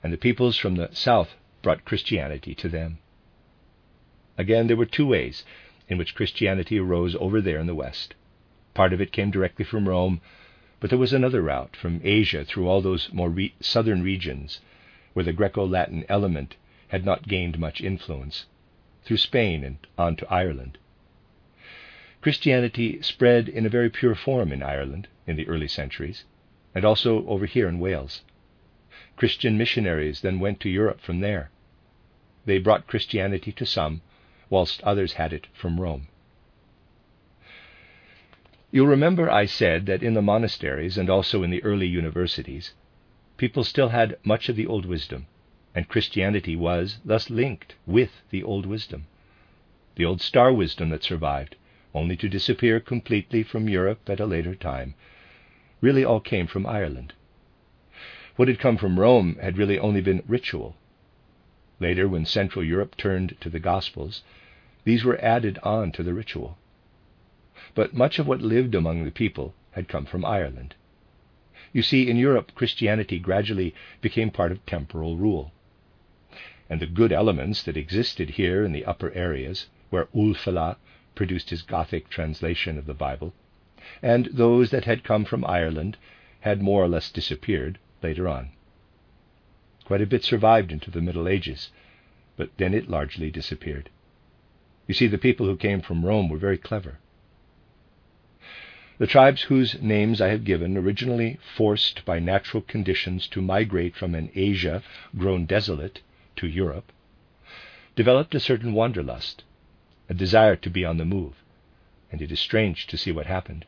And 0.00 0.12
the 0.12 0.16
peoples 0.16 0.56
from 0.56 0.76
the 0.76 0.90
south 0.92 1.34
brought 1.60 1.84
Christianity 1.84 2.54
to 2.54 2.68
them. 2.68 2.98
Again, 4.38 4.68
there 4.68 4.76
were 4.76 4.86
two 4.86 5.08
ways 5.08 5.44
in 5.88 5.98
which 5.98 6.14
Christianity 6.14 6.78
arose 6.78 7.16
over 7.16 7.40
there 7.40 7.58
in 7.58 7.66
the 7.66 7.74
west. 7.74 8.14
Part 8.74 8.92
of 8.92 9.00
it 9.00 9.10
came 9.10 9.32
directly 9.32 9.64
from 9.64 9.88
Rome, 9.88 10.20
but 10.78 10.90
there 10.90 11.00
was 11.00 11.12
another 11.12 11.42
route 11.42 11.74
from 11.74 12.00
Asia 12.04 12.44
through 12.44 12.68
all 12.68 12.80
those 12.80 13.12
more 13.12 13.30
re- 13.30 13.54
southern 13.58 14.04
regions 14.04 14.60
where 15.14 15.24
the 15.24 15.32
Greco 15.32 15.66
Latin 15.66 16.04
element 16.08 16.54
had 16.88 17.04
not 17.04 17.26
gained 17.26 17.58
much 17.58 17.80
influence, 17.80 18.44
through 19.02 19.16
Spain 19.16 19.64
and 19.64 19.78
on 19.98 20.14
to 20.14 20.32
Ireland. 20.32 20.78
Christianity 22.20 23.02
spread 23.02 23.48
in 23.48 23.66
a 23.66 23.70
very 23.70 23.90
pure 23.90 24.14
form 24.14 24.52
in 24.52 24.62
Ireland 24.62 25.08
in 25.26 25.36
the 25.36 25.48
early 25.48 25.68
centuries, 25.68 26.24
and 26.74 26.84
also 26.84 27.26
over 27.26 27.46
here 27.46 27.68
in 27.68 27.78
Wales. 27.78 28.22
Christian 29.16 29.56
missionaries 29.56 30.20
then 30.20 30.40
went 30.40 30.60
to 30.60 30.68
Europe 30.68 31.00
from 31.00 31.20
there. 31.20 31.50
They 32.44 32.58
brought 32.58 32.86
Christianity 32.86 33.52
to 33.52 33.64
some, 33.64 34.02
whilst 34.50 34.82
others 34.82 35.14
had 35.14 35.32
it 35.32 35.46
from 35.54 35.80
Rome. 35.80 36.08
You'll 38.70 38.86
remember 38.86 39.30
I 39.30 39.46
said 39.46 39.86
that 39.86 40.02
in 40.02 40.14
the 40.14 40.22
monasteries 40.22 40.98
and 40.98 41.08
also 41.08 41.42
in 41.42 41.50
the 41.50 41.62
early 41.62 41.86
universities, 41.86 42.74
people 43.36 43.64
still 43.64 43.90
had 43.90 44.18
much 44.24 44.48
of 44.48 44.56
the 44.56 44.66
old 44.66 44.84
wisdom, 44.84 45.26
and 45.74 45.88
Christianity 45.88 46.56
was 46.56 46.98
thus 47.04 47.30
linked 47.30 47.76
with 47.86 48.22
the 48.30 48.42
old 48.42 48.66
wisdom. 48.66 49.06
The 49.94 50.04
old 50.04 50.20
star 50.20 50.52
wisdom 50.52 50.90
that 50.90 51.04
survived, 51.04 51.56
only 51.94 52.16
to 52.16 52.28
disappear 52.28 52.80
completely 52.80 53.44
from 53.44 53.68
Europe 53.68 54.10
at 54.10 54.20
a 54.20 54.26
later 54.26 54.56
time, 54.56 54.94
really 55.80 56.04
all 56.04 56.20
came 56.20 56.46
from 56.46 56.66
Ireland. 56.66 57.12
What 58.36 58.48
had 58.48 58.58
come 58.58 58.76
from 58.76 58.98
Rome 58.98 59.36
had 59.40 59.58
really 59.58 59.78
only 59.78 60.00
been 60.00 60.24
ritual. 60.26 60.76
Later, 61.78 62.08
when 62.08 62.24
Central 62.24 62.64
Europe 62.64 62.96
turned 62.96 63.36
to 63.40 63.48
the 63.48 63.60
Gospels, 63.60 64.22
these 64.84 65.04
were 65.04 65.20
added 65.20 65.58
on 65.62 65.92
to 65.92 66.02
the 66.02 66.14
ritual. 66.14 66.58
But 67.74 67.94
much 67.94 68.18
of 68.18 68.26
what 68.26 68.42
lived 68.42 68.74
among 68.74 69.04
the 69.04 69.10
people 69.10 69.54
had 69.72 69.88
come 69.88 70.04
from 70.04 70.24
Ireland. 70.24 70.74
You 71.72 71.82
see, 71.82 72.08
in 72.08 72.16
Europe, 72.16 72.52
Christianity 72.54 73.18
gradually 73.18 73.74
became 74.00 74.30
part 74.30 74.52
of 74.52 74.64
temporal 74.66 75.16
rule. 75.16 75.52
And 76.70 76.80
the 76.80 76.86
good 76.86 77.12
elements 77.12 77.62
that 77.64 77.76
existed 77.76 78.30
here 78.30 78.64
in 78.64 78.72
the 78.72 78.84
upper 78.84 79.10
areas, 79.12 79.66
where 79.90 80.06
Ulfila 80.14 80.76
produced 81.14 81.50
his 81.50 81.62
Gothic 81.62 82.08
translation 82.08 82.78
of 82.78 82.86
the 82.86 82.94
Bible, 82.94 83.34
and 84.02 84.26
those 84.32 84.70
that 84.70 84.84
had 84.84 85.04
come 85.04 85.24
from 85.24 85.44
Ireland 85.44 85.96
had 86.40 86.62
more 86.62 86.82
or 86.82 86.88
less 86.88 87.10
disappeared 87.10 87.78
later 88.02 88.28
on. 88.28 88.50
Quite 89.84 90.02
a 90.02 90.06
bit 90.06 90.24
survived 90.24 90.72
into 90.72 90.90
the 90.90 91.00
Middle 91.00 91.28
Ages, 91.28 91.70
but 92.36 92.50
then 92.56 92.74
it 92.74 92.88
largely 92.88 93.30
disappeared. 93.30 93.90
You 94.86 94.94
see, 94.94 95.06
the 95.06 95.18
people 95.18 95.46
who 95.46 95.56
came 95.56 95.80
from 95.80 96.04
Rome 96.04 96.28
were 96.28 96.38
very 96.38 96.58
clever. 96.58 96.98
The 98.98 99.06
tribes 99.06 99.42
whose 99.42 99.80
names 99.82 100.20
I 100.20 100.28
have 100.28 100.44
given, 100.44 100.76
originally 100.76 101.38
forced 101.56 102.04
by 102.04 102.18
natural 102.18 102.62
conditions 102.62 103.26
to 103.28 103.42
migrate 103.42 103.96
from 103.96 104.14
an 104.14 104.30
Asia 104.34 104.82
grown 105.16 105.46
desolate 105.46 106.00
to 106.36 106.46
Europe, 106.46 106.92
developed 107.96 108.34
a 108.34 108.40
certain 108.40 108.72
wanderlust, 108.72 109.44
a 110.08 110.14
desire 110.14 110.56
to 110.56 110.70
be 110.70 110.84
on 110.84 110.98
the 110.98 111.04
move, 111.04 111.42
and 112.12 112.22
it 112.22 112.30
is 112.30 112.38
strange 112.38 112.86
to 112.86 112.96
see 112.96 113.10
what 113.10 113.26
happened. 113.26 113.64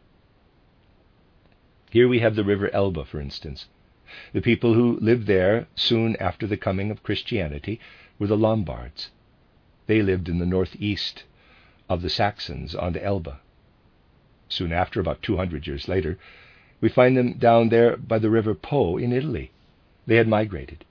Here 1.97 2.09
we 2.09 2.19
have 2.19 2.37
the 2.37 2.45
river 2.45 2.69
Elbe, 2.75 3.07
for 3.07 3.23
instance. 3.23 3.69
The 4.35 4.43
people 4.43 4.75
who 4.75 5.01
lived 5.01 5.27
there 5.27 5.67
soon 5.75 6.15
after 6.17 6.47
the 6.47 6.59
coming 6.59 6.91
of 6.91 7.03
Christianity 7.03 7.81
were 8.19 8.27
the 8.27 8.37
Lombards. 8.37 9.09
They 9.87 10.03
lived 10.03 10.29
in 10.29 10.37
the 10.37 10.45
northeast 10.45 11.25
of 11.89 12.03
the 12.03 12.11
Saxons 12.11 12.75
on 12.75 12.93
the 12.93 13.03
Elbe. 13.03 13.37
Soon 14.51 14.75
after, 14.75 15.01
about 15.01 15.23
200 15.23 15.67
years 15.67 15.89
later, 15.89 16.19
we 16.83 16.91
find 16.91 17.17
them 17.17 17.39
down 17.39 17.71
there 17.71 17.97
by 17.97 18.19
the 18.19 18.29
river 18.29 18.55
Po 18.55 18.99
in 18.99 19.11
Italy. 19.11 19.51
They 20.07 20.17
had 20.17 20.29
migrated. 20.29 20.85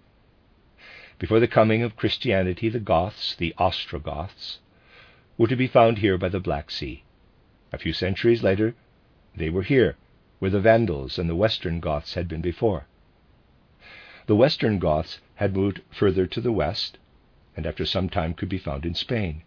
Before 1.20 1.40
the 1.40 1.48
coming 1.48 1.84
of 1.84 1.96
Christianity, 1.96 2.68
the 2.68 2.80
Goths, 2.80 3.36
the 3.36 3.54
Ostrogoths, 3.60 4.58
were 5.38 5.50
to 5.50 5.56
be 5.56 5.68
found 5.68 6.00
here 6.00 6.18
by 6.18 6.30
the 6.30 6.40
Black 6.40 6.72
Sea. 6.72 7.04
A 7.72 7.78
few 7.78 7.94
centuries 7.94 8.42
later, 8.42 8.74
they 9.36 9.52
were 9.52 9.62
here, 9.62 9.98
where 10.40 10.52
the 10.52 10.60
Vandals 10.60 11.18
and 11.18 11.30
the 11.30 11.36
Western 11.36 11.80
Goths 11.80 12.14
had 12.16 12.28
been 12.28 12.42
before. 12.42 12.86
The 14.28 14.36
Western 14.36 14.80
Goths 14.80 15.20
had 15.36 15.56
moved 15.56 15.82
further 15.92 16.26
to 16.26 16.42
the 16.42 16.52
west, 16.52 16.98
and 17.56 17.66
after 17.66 17.86
some 17.86 18.10
time 18.10 18.34
could 18.34 18.50
be 18.50 18.58
found 18.58 18.86
in 18.86 18.96
Spain. 18.96 19.44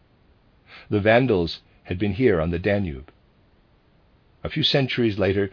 The 0.89 1.01
Vandals 1.01 1.61
had 1.85 1.99
been 1.99 2.13
here 2.13 2.41
on 2.41 2.51
the 2.51 2.59
Danube. 2.59 3.13
A 4.45 4.49
few 4.49 4.63
centuries 4.63 5.19
later, 5.19 5.51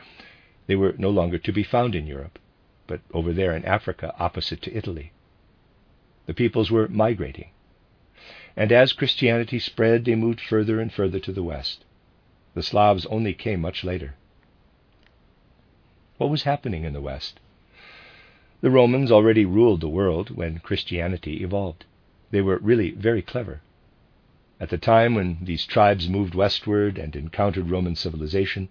they 0.68 0.76
were 0.76 0.94
no 0.98 1.10
longer 1.10 1.38
to 1.38 1.52
be 1.52 1.64
found 1.64 1.96
in 1.96 2.08
Europe, 2.08 2.40
but 2.88 3.02
over 3.14 3.34
there 3.34 3.56
in 3.56 3.66
Africa, 3.66 4.14
opposite 4.20 4.62
to 4.64 4.76
Italy. 4.76 5.12
The 6.28 6.34
peoples 6.34 6.72
were 6.72 6.88
migrating, 6.88 7.50
and 8.56 8.72
as 8.72 8.94
Christianity 8.94 9.60
spread, 9.60 10.06
they 10.06 10.16
moved 10.16 10.40
further 10.40 10.80
and 10.80 10.94
further 10.94 11.20
to 11.20 11.32
the 11.32 11.44
west. 11.44 11.84
The 12.54 12.64
Slavs 12.64 13.06
only 13.08 13.34
came 13.34 13.62
much 13.62 13.84
later. 13.84 14.16
What 16.18 16.30
was 16.30 16.44
happening 16.44 16.86
in 16.86 16.94
the 16.94 17.02
west? 17.02 17.42
The 18.62 18.72
Romans 18.72 19.12
already 19.12 19.44
ruled 19.44 19.82
the 19.82 19.90
world 19.90 20.30
when 20.30 20.60
Christianity 20.60 21.44
evolved. 21.44 21.84
They 22.32 22.42
were 22.42 22.58
really 22.60 22.92
very 22.92 23.22
clever. 23.22 23.60
At 24.58 24.70
the 24.70 24.78
time 24.78 25.16
when 25.16 25.40
these 25.42 25.66
tribes 25.66 26.08
moved 26.08 26.34
westward 26.34 26.98
and 26.98 27.14
encountered 27.18 27.70
Roman 27.70 27.98
civilization, 27.98 28.70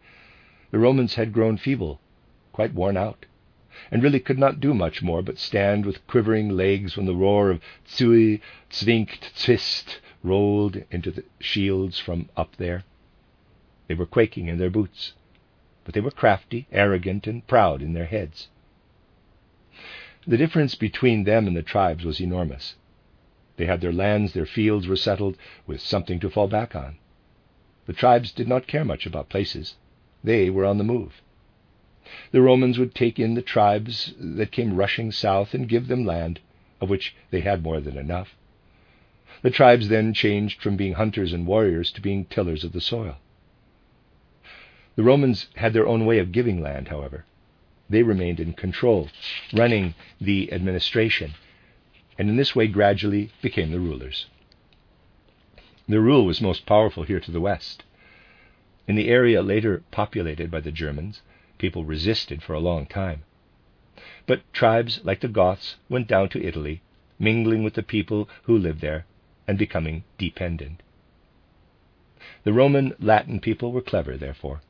the 0.70 0.78
Romans 0.78 1.16
had 1.16 1.35
grown 1.35 1.59
feeble, 1.59 2.00
quite 2.50 2.72
worn 2.72 2.96
out, 2.96 3.26
and 3.90 4.02
really 4.02 4.20
could 4.20 4.38
not 4.38 4.59
do 4.59 4.72
much 4.72 5.02
more 5.02 5.20
but 5.20 5.38
stand 5.38 5.85
with 5.85 6.07
quivering 6.07 6.48
legs 6.48 6.96
when 6.96 7.04
the 7.04 7.14
roar 7.14 7.50
of 7.50 7.61
Ziu, 7.87 8.38
Zwingt, 8.70 9.33
Zwist 9.37 10.00
rolled 10.22 10.83
into 10.90 11.11
the 11.11 11.24
shields 11.40 11.98
from 11.98 12.30
up 12.38 12.57
there. 12.57 12.85
They 13.87 13.94
were 13.94 14.07
quaking 14.07 14.48
in 14.48 14.57
their 14.57 14.70
boots, 14.70 15.12
but 15.85 15.94
they 15.94 16.01
were 16.01 16.11
crafty, 16.11 16.66
arrogant, 16.73 17.27
and 17.27 17.47
proud 17.47 17.83
in 17.83 17.92
their 17.92 18.07
heads. 18.07 18.49
The 20.27 20.38
difference 20.38 20.75
between 20.75 21.25
them 21.25 21.47
and 21.47 21.57
the 21.57 21.62
tribes 21.62 22.05
was 22.05 22.20
enormous. 22.20 22.77
They 23.57 23.66
had 23.66 23.81
their 23.81 23.92
lands, 23.92 24.33
their 24.33 24.47
fields 24.47 24.87
were 24.88 24.97
settled, 24.97 25.37
with 25.66 25.81
something 25.81 26.18
to 26.20 26.31
fall 26.31 26.49
back 26.49 26.75
on. 26.75 26.97
The 27.87 27.92
tribes 27.92 28.33
did 28.33 28.49
not 28.49 28.66
care 28.66 28.85
much 28.85 29.05
about 29.05 29.29
places. 29.29 29.77
They 30.23 30.49
were 30.49 30.64
on 30.64 30.79
the 30.79 30.85
move. 30.85 31.20
The 32.33 32.40
Romans 32.40 32.79
would 32.79 32.94
take 32.94 33.18
in 33.18 33.35
the 33.35 33.42
tribes 33.42 34.14
that 34.18 34.53
came 34.53 34.77
rushing 34.77 35.12
south 35.12 35.55
and 35.55 35.68
give 35.68 35.88
them 35.88 36.05
land, 36.05 36.40
of 36.81 36.88
which 36.88 37.14
they 37.31 37.40
had 37.40 37.62
more 37.62 37.81
than 37.81 37.99
enough. 37.99 38.35
The 39.42 39.51
tribes 39.51 39.88
then 39.88 40.14
changed 40.14 40.62
from 40.62 40.77
being 40.77 40.94
hunters 40.94 41.33
and 41.33 41.47
warriors 41.47 41.90
to 41.92 42.01
being 42.01 42.25
tillers 42.25 42.64
of 42.64 42.73
the 42.73 42.81
soil. 42.81 43.16
The 44.96 45.02
Romans 45.02 45.48
had 45.57 45.72
their 45.72 45.88
own 45.88 46.07
way 46.07 46.18
of 46.18 46.30
giving 46.30 46.62
land, 46.62 46.88
however. 46.88 47.24
They 47.90 48.04
remained 48.04 48.38
in 48.38 48.52
control, 48.52 49.09
running 49.52 49.94
the 50.20 50.52
administration, 50.52 51.35
and 52.16 52.28
in 52.28 52.37
this 52.37 52.54
way 52.54 52.68
gradually 52.68 53.30
became 53.42 53.72
the 53.72 53.80
rulers. 53.80 54.26
Their 55.88 56.00
rule 56.00 56.24
was 56.24 56.40
most 56.40 56.64
powerful 56.64 57.02
here 57.02 57.18
to 57.20 57.30
the 57.33 57.40
west. 57.40 57.83
In 58.87 58.94
the 58.94 59.09
area 59.09 59.42
later 59.42 59.83
populated 59.90 60.50
by 60.50 60.61
the 60.61 60.70
Germans, 60.70 61.22
people 61.59 61.85
resisted 61.85 62.42
for 62.42 62.54
a 62.54 62.61
long 62.61 62.87
time. 62.87 63.24
But 64.26 64.42
tribes 64.52 65.00
like 65.02 65.20
the 65.20 65.28
Goths 65.28 65.76
went 65.88 66.07
down 66.07 66.28
to 66.30 66.42
Italy, 66.42 66.83
mingling 67.18 67.64
with 67.64 67.74
the 67.74 67.83
people 67.83 68.28
who 68.44 68.57
lived 68.57 68.80
there 68.80 69.07
and 69.48 69.59
becoming 69.59 70.04
dependent. 70.18 70.83
The 72.44 72.52
Roman 72.52 72.94
Latin 73.00 73.40
people 73.40 73.72
were 73.72 73.83
clever, 73.83 74.16
therefore. 74.16 74.61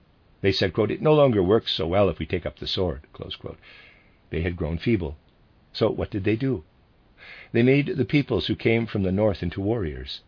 They 0.45 0.53
said, 0.53 0.75
quote, 0.75 0.91
It 0.91 1.01
no 1.01 1.15
longer 1.15 1.43
works 1.43 1.73
so 1.73 1.87
well 1.87 2.11
if 2.11 2.19
we 2.19 2.27
take 2.27 2.45
up 2.45 2.59
the 2.59 2.67
sword. 2.67 3.07
They 4.29 4.43
had 4.43 4.57
grown 4.57 4.77
feeble. 4.77 5.17
So 5.73 5.89
what 5.89 6.11
did 6.11 6.25
they 6.25 6.37
do? 6.37 6.65
They 7.53 7.63
made 7.63 7.87
the 7.87 8.05
peoples 8.05 8.47
who 8.47 8.55
came 8.55 8.85
from 8.85 9.05
the 9.05 9.11
north 9.11 9.43
into 9.43 9.63
warriors. 9.63 10.21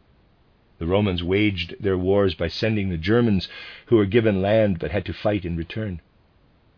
The 0.78 0.86
Romans 0.86 1.22
waged 1.22 1.74
their 1.78 1.98
wars 1.98 2.34
by 2.34 2.48
sending 2.48 2.88
the 2.88 2.96
Germans 2.96 3.50
who 3.88 3.96
were 3.96 4.06
given 4.06 4.40
land 4.40 4.78
but 4.78 4.90
had 4.90 5.04
to 5.04 5.12
fight 5.12 5.44
in 5.44 5.54
return. 5.54 6.00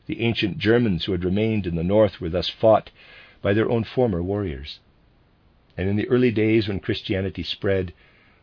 The 0.06 0.20
ancient 0.20 0.58
Germans 0.58 1.04
who 1.04 1.12
had 1.12 1.22
remained 1.22 1.64
in 1.64 1.76
the 1.76 1.84
north 1.84 2.20
were 2.20 2.30
thus 2.30 2.48
fought 2.48 2.90
by 3.40 3.52
their 3.52 3.70
own 3.70 3.84
former 3.84 4.20
warriors. 4.20 4.80
And 5.76 5.88
in 5.88 5.94
the 5.94 6.08
early 6.08 6.32
days 6.32 6.66
when 6.66 6.80
Christianity 6.80 7.44
spread, 7.44 7.92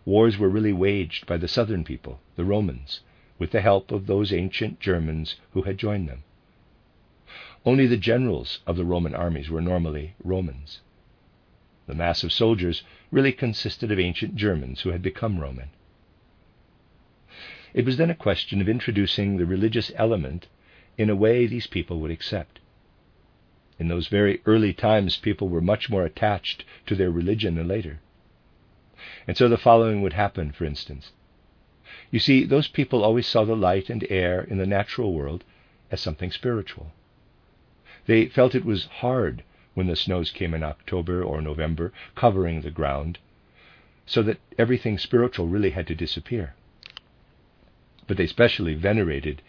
wars 0.05 0.38
were 0.38 0.47
really 0.47 0.71
waged 0.71 1.27
by 1.27 1.36
the 1.36 1.49
southern 1.49 1.84
people, 1.84 2.21
the 2.38 2.45
Romans, 2.45 3.01
with 3.37 3.51
the 3.51 3.61
help 3.61 3.91
of 3.91 4.07
those 4.07 4.31
ancient 4.31 4.79
Germans 4.79 5.35
who 5.51 5.63
had 5.63 5.77
joined 5.77 6.07
them. 6.07 6.23
Only 7.65 7.87
the 7.87 7.97
generals 7.97 8.59
of 8.67 8.77
the 8.77 8.85
Roman 8.85 9.15
armies 9.15 9.49
were 9.49 9.61
normally 9.61 10.15
Romans. 10.23 10.81
The 11.87 11.95
mass 11.95 12.23
of 12.23 12.31
soldiers 12.31 12.83
really 13.11 13.31
consisted 13.31 13.91
of 13.91 13.99
ancient 13.99 14.35
Germans 14.35 14.81
who 14.81 14.89
had 14.89 15.01
become 15.01 15.39
Roman. 15.39 15.69
It 17.73 17.85
was 17.85 17.97
then 17.97 18.09
a 18.09 18.15
question 18.15 18.61
of 18.61 18.69
introducing 18.69 19.37
the 19.37 19.45
religious 19.45 19.91
element 19.95 20.47
in 20.97 21.09
a 21.09 21.15
way 21.15 21.45
these 21.45 21.67
people 21.67 21.99
would 21.99 22.11
accept. 22.11 22.59
In 23.77 23.89
those 23.89 24.07
very 24.07 24.41
early 24.45 24.71
times, 24.71 25.17
people 25.17 25.49
were 25.49 25.59
much 25.59 25.89
more 25.89 26.05
attached 26.05 26.63
to 26.85 26.95
their 26.95 27.11
religion 27.11 27.55
than 27.55 27.67
later. 27.67 27.99
And 29.27 29.35
so 29.35 29.49
the 29.49 29.57
following 29.57 30.01
would 30.01 30.13
happen, 30.13 30.53
for 30.53 30.63
instance. 30.63 31.11
You 32.11 32.19
see, 32.19 32.45
those 32.45 32.67
people 32.67 33.03
always 33.03 33.27
saw 33.27 33.45
the 33.45 33.55
light 33.55 33.89
and 33.89 34.05
air 34.09 34.41
in 34.41 34.57
the 34.57 34.65
natural 34.65 35.13
world 35.13 35.43
as 35.91 36.01
something 36.01 36.31
spiritual. 36.31 36.91
They 38.05 38.27
felt 38.27 38.55
it 38.55 38.65
was 38.65 38.85
hard 38.85 39.43
when 39.73 39.87
the 39.87 39.95
snows 39.95 40.31
came 40.31 40.53
in 40.53 40.63
October 40.63 41.23
or 41.23 41.41
November, 41.41 41.91
covering 42.15 42.61
the 42.61 42.71
ground, 42.71 43.17
so 44.05 44.21
that 44.23 44.39
everything 44.57 44.97
spiritual 44.97 45.47
really 45.47 45.71
had 45.71 45.87
to 45.87 45.95
disappear. 45.95 46.53
But 48.07 48.17
they 48.17 48.27
specially 48.27 48.75
venerated 48.75 49.41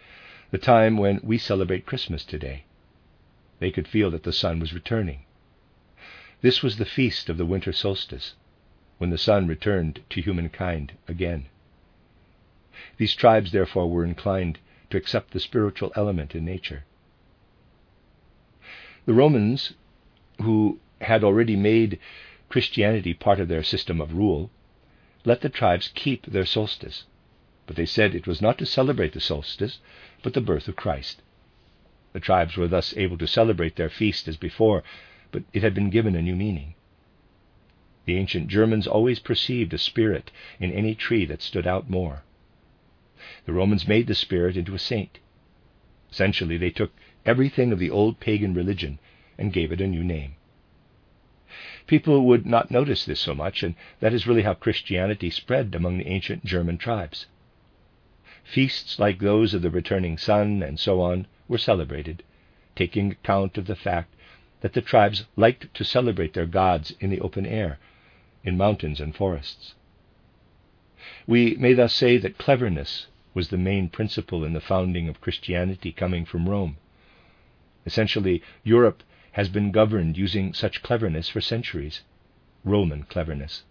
the 0.50 0.58
time 0.58 0.96
when 0.96 1.20
we 1.22 1.38
celebrate 1.38 1.86
Christmas 1.86 2.24
today. 2.24 2.64
They 3.58 3.70
could 3.70 3.86
feel 3.86 4.10
that 4.10 4.22
the 4.22 4.32
sun 4.32 4.58
was 4.60 4.72
returning. 4.72 5.24
This 6.40 6.62
was 6.62 6.76
the 6.78 6.84
feast 6.84 7.28
of 7.28 7.36
the 7.36 7.46
winter 7.46 7.72
solstice, 7.72 8.34
when 8.98 9.10
the 9.10 9.18
sun 9.18 9.46
returned 9.46 10.00
to 10.10 10.20
humankind 10.22 10.92
again. 11.06 11.46
These 12.98 13.14
tribes, 13.14 13.52
therefore, 13.52 13.88
were 13.88 14.04
inclined 14.04 14.58
to 14.90 14.98
accept 14.98 15.30
the 15.30 15.40
spiritual 15.40 15.92
element 15.96 16.34
in 16.34 16.44
nature. 16.44 16.84
The 19.06 19.14
Romans 19.14 19.72
who 20.42 20.78
had 21.00 21.24
already 21.24 21.56
made 21.56 21.98
Christianity 22.50 23.14
part 23.14 23.40
of 23.40 23.48
their 23.48 23.62
system 23.62 23.98
of 23.98 24.12
rule, 24.12 24.50
let 25.24 25.40
the 25.40 25.48
tribes 25.48 25.88
keep 25.94 26.26
their 26.26 26.44
solstice. 26.44 27.04
But 27.66 27.76
they 27.76 27.86
said 27.86 28.14
it 28.14 28.26
was 28.26 28.42
not 28.42 28.58
to 28.58 28.66
celebrate 28.66 29.14
the 29.14 29.20
solstice, 29.22 29.78
but 30.22 30.34
the 30.34 30.42
birth 30.42 30.68
of 30.68 30.76
Christ. 30.76 31.22
The 32.12 32.20
tribes 32.20 32.58
were 32.58 32.68
thus 32.68 32.94
able 32.98 33.16
to 33.16 33.26
celebrate 33.26 33.76
their 33.76 33.88
feast 33.88 34.28
as 34.28 34.36
before, 34.36 34.84
but 35.32 35.44
it 35.54 35.62
had 35.62 35.72
been 35.72 35.88
given 35.88 36.14
a 36.14 36.20
new 36.20 36.36
meaning. 36.36 36.74
The 38.04 38.18
ancient 38.18 38.48
Germans 38.48 38.86
always 38.86 39.18
perceived 39.18 39.72
a 39.72 39.78
spirit 39.78 40.30
in 40.60 40.72
any 40.72 40.94
tree 40.94 41.24
that 41.24 41.40
stood 41.40 41.66
out 41.66 41.88
more. 41.88 42.22
The 43.44 43.52
Romans 43.52 43.86
made 43.86 44.08
the 44.08 44.14
spirit 44.16 44.56
into 44.56 44.74
a 44.74 44.78
saint. 44.78 45.20
Essentially, 46.10 46.56
they 46.56 46.70
took 46.70 46.92
everything 47.24 47.70
of 47.70 47.78
the 47.78 47.90
old 47.90 48.18
pagan 48.18 48.54
religion 48.54 48.98
and 49.38 49.52
gave 49.52 49.70
it 49.70 49.80
a 49.80 49.86
new 49.86 50.02
name. 50.02 50.34
People 51.86 52.26
would 52.26 52.44
not 52.44 52.72
notice 52.72 53.04
this 53.04 53.20
so 53.20 53.36
much, 53.36 53.62
and 53.62 53.76
that 54.00 54.12
is 54.12 54.26
really 54.26 54.42
how 54.42 54.54
Christianity 54.54 55.30
spread 55.30 55.76
among 55.76 55.96
the 55.96 56.08
ancient 56.08 56.44
German 56.44 56.76
tribes. 56.76 57.26
feasts 58.42 58.98
like 58.98 59.20
those 59.20 59.54
of 59.54 59.62
the 59.62 59.70
returning 59.70 60.18
sun 60.18 60.60
and 60.60 60.80
so 60.80 61.00
on 61.00 61.28
were 61.46 61.56
celebrated, 61.56 62.24
taking 62.74 63.12
account 63.12 63.56
of 63.56 63.66
the 63.66 63.76
fact 63.76 64.12
that 64.60 64.72
the 64.72 64.82
tribes 64.82 65.24
liked 65.36 65.72
to 65.72 65.84
celebrate 65.84 66.34
their 66.34 66.46
gods 66.46 66.90
in 66.98 67.10
the 67.10 67.20
open 67.20 67.46
air, 67.46 67.78
in 68.42 68.56
mountains 68.56 69.00
and 69.00 69.14
forests. 69.14 69.74
We 71.28 71.54
may 71.54 71.74
thus 71.74 71.94
say 71.94 72.16
that 72.18 72.38
cleverness 72.38 73.06
was 73.36 73.48
the 73.48 73.58
main 73.58 73.86
principle 73.90 74.44
in 74.46 74.54
the 74.54 74.60
founding 74.62 75.10
of 75.10 75.20
Christianity 75.20 75.92
coming 75.92 76.24
from 76.24 76.48
Rome. 76.48 76.78
Essentially, 77.84 78.42
Europe 78.64 79.02
has 79.32 79.50
been 79.50 79.72
governed 79.72 80.16
using 80.16 80.54
such 80.54 80.82
cleverness 80.82 81.28
for 81.28 81.42
centuries 81.42 82.00
Roman 82.64 83.02
cleverness. 83.02 83.64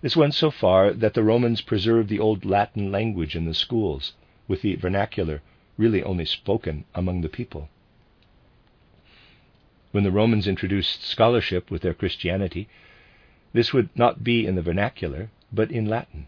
This 0.00 0.16
went 0.16 0.34
so 0.34 0.50
far 0.50 0.92
that 0.92 1.14
the 1.14 1.22
Romans 1.22 1.60
preserved 1.60 2.08
the 2.08 2.18
old 2.18 2.44
Latin 2.44 2.90
language 2.90 3.36
in 3.36 3.44
the 3.44 3.54
schools, 3.54 4.14
with 4.48 4.62
the 4.62 4.74
vernacular 4.74 5.40
really 5.78 6.02
only 6.02 6.24
spoken 6.24 6.86
among 6.92 7.20
the 7.20 7.28
people. 7.28 7.68
When 9.92 10.02
the 10.02 10.10
Romans 10.10 10.48
introduced 10.48 11.04
scholarship 11.04 11.70
with 11.70 11.82
their 11.82 11.94
Christianity, 11.94 12.68
this 13.52 13.72
would 13.72 13.90
not 13.94 14.24
be 14.24 14.44
in 14.44 14.56
the 14.56 14.62
vernacular, 14.62 15.30
but 15.52 15.70
in 15.70 15.86
Latin. 15.86 16.26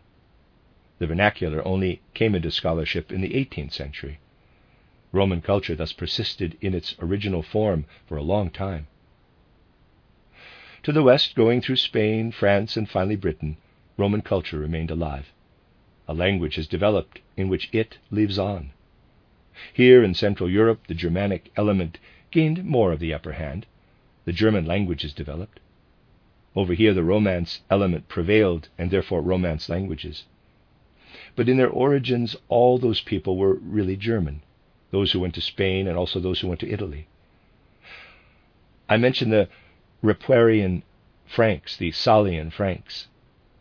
The 0.98 1.06
vernacular 1.06 1.66
only 1.66 2.00
came 2.14 2.34
into 2.34 2.50
scholarship 2.50 3.12
in 3.12 3.20
the 3.20 3.34
18th 3.34 3.72
century. 3.72 4.18
Roman 5.12 5.42
culture 5.42 5.74
thus 5.74 5.92
persisted 5.92 6.56
in 6.60 6.74
its 6.74 6.94
original 6.98 7.42
form 7.42 7.84
for 8.06 8.16
a 8.16 8.22
long 8.22 8.50
time. 8.50 8.86
To 10.84 10.92
the 10.92 11.02
west, 11.02 11.34
going 11.34 11.60
through 11.60 11.76
Spain, 11.76 12.30
France, 12.32 12.76
and 12.76 12.88
finally 12.88 13.16
Britain, 13.16 13.56
Roman 13.96 14.22
culture 14.22 14.58
remained 14.58 14.90
alive. 14.90 15.32
A 16.08 16.14
language 16.14 16.54
has 16.54 16.66
developed 16.66 17.20
in 17.36 17.48
which 17.48 17.68
it 17.72 17.98
lives 18.10 18.38
on. 18.38 18.70
Here 19.72 20.02
in 20.04 20.14
Central 20.14 20.48
Europe, 20.48 20.86
the 20.86 20.94
Germanic 20.94 21.50
element 21.56 21.98
gained 22.30 22.64
more 22.64 22.92
of 22.92 23.00
the 23.00 23.12
upper 23.12 23.32
hand. 23.32 23.66
The 24.24 24.32
German 24.32 24.64
languages 24.64 25.12
developed. 25.12 25.60
Over 26.54 26.72
here, 26.74 26.94
the 26.94 27.04
Romance 27.04 27.60
element 27.70 28.08
prevailed, 28.08 28.68
and 28.78 28.90
therefore 28.90 29.20
Romance 29.20 29.68
languages. 29.68 30.24
But 31.34 31.48
in 31.48 31.56
their 31.56 31.68
origins, 31.68 32.36
all 32.48 32.78
those 32.78 33.00
people 33.00 33.36
were 33.36 33.54
really 33.54 33.96
German, 33.96 34.42
those 34.90 35.12
who 35.12 35.20
went 35.20 35.34
to 35.34 35.40
Spain 35.40 35.86
and 35.86 35.96
also 35.96 36.20
those 36.20 36.40
who 36.40 36.48
went 36.48 36.60
to 36.60 36.70
Italy. 36.70 37.06
I 38.88 38.96
mentioned 38.96 39.32
the 39.32 39.48
Ripuarian 40.02 40.82
Franks, 41.26 41.76
the 41.76 41.90
Salian 41.90 42.52
Franks. 42.52 43.08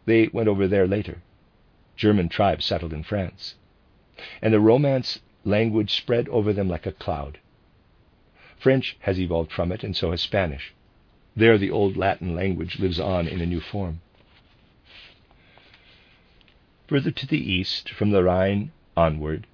They 0.05 0.27
went 0.27 0.47
over 0.47 0.67
there 0.67 0.87
later. 0.87 1.21
German 1.95 2.29
tribes 2.29 2.65
settled 2.65 2.93
in 2.93 3.03
France. 3.03 3.55
And 4.41 4.53
the 4.53 4.59
Romance 4.59 5.19
language 5.43 5.95
spread 5.95 6.27
over 6.29 6.53
them 6.53 6.69
like 6.69 6.85
a 6.85 6.91
cloud. 6.91 7.39
French 8.57 8.97
has 9.01 9.19
evolved 9.19 9.51
from 9.51 9.71
it, 9.71 9.83
and 9.83 9.95
so 9.95 10.11
has 10.11 10.21
Spanish. 10.21 10.73
There, 11.35 11.57
the 11.57 11.71
old 11.71 11.97
Latin 11.97 12.35
language 12.35 12.79
lives 12.79 12.99
on 12.99 13.27
in 13.27 13.41
a 13.41 13.45
new 13.45 13.59
form. 13.59 14.01
Further 16.87 17.11
to 17.11 17.25
the 17.25 17.51
east, 17.51 17.89
from 17.89 18.11
the 18.11 18.23
Rhine 18.23 18.71
onward, 18.95 19.47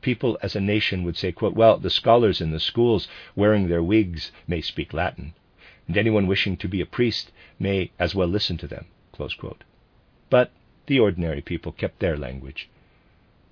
people 0.00 0.38
as 0.42 0.54
a 0.54 0.60
nation 0.60 1.02
would 1.02 1.16
say, 1.16 1.32
quote, 1.32 1.54
Well, 1.54 1.78
the 1.78 1.90
scholars 1.90 2.40
in 2.40 2.52
the 2.52 2.60
schools 2.60 3.08
wearing 3.34 3.68
their 3.68 3.82
wigs 3.82 4.30
may 4.46 4.60
speak 4.60 4.92
Latin, 4.92 5.34
and 5.88 5.96
anyone 5.96 6.26
wishing 6.26 6.56
to 6.58 6.68
be 6.68 6.80
a 6.80 6.86
priest 6.86 7.32
may 7.58 7.90
as 7.98 8.14
well 8.14 8.28
listen 8.28 8.56
to 8.58 8.68
them. 8.68 8.86
But 10.30 10.52
the 10.86 11.00
ordinary 11.00 11.40
people 11.40 11.72
kept 11.72 11.98
their 11.98 12.16
language. 12.16 12.68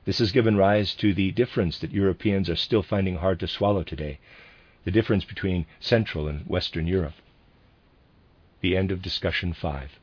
This 0.05 0.18
has 0.18 0.33
given 0.33 0.57
rise 0.57 0.94
to 0.96 1.12
the 1.12 1.33
difference 1.33 1.79
that 1.79 1.90
Europeans 1.92 2.49
are 2.49 2.57
still 2.57 2.83
finding 2.83 3.16
hard 3.16 3.40
to 3.40 3.49
swallow 3.49 3.83
today 3.83 4.18
the 4.85 4.90
difference 4.90 5.25
between 5.25 5.66
Central 5.79 6.27
and 6.27 6.46
Western 6.46 6.87
Europe. 6.87 7.14
The 8.61 8.77
end 8.77 8.90
of 8.90 9.03
discussion 9.03 9.53
5. 9.53 9.99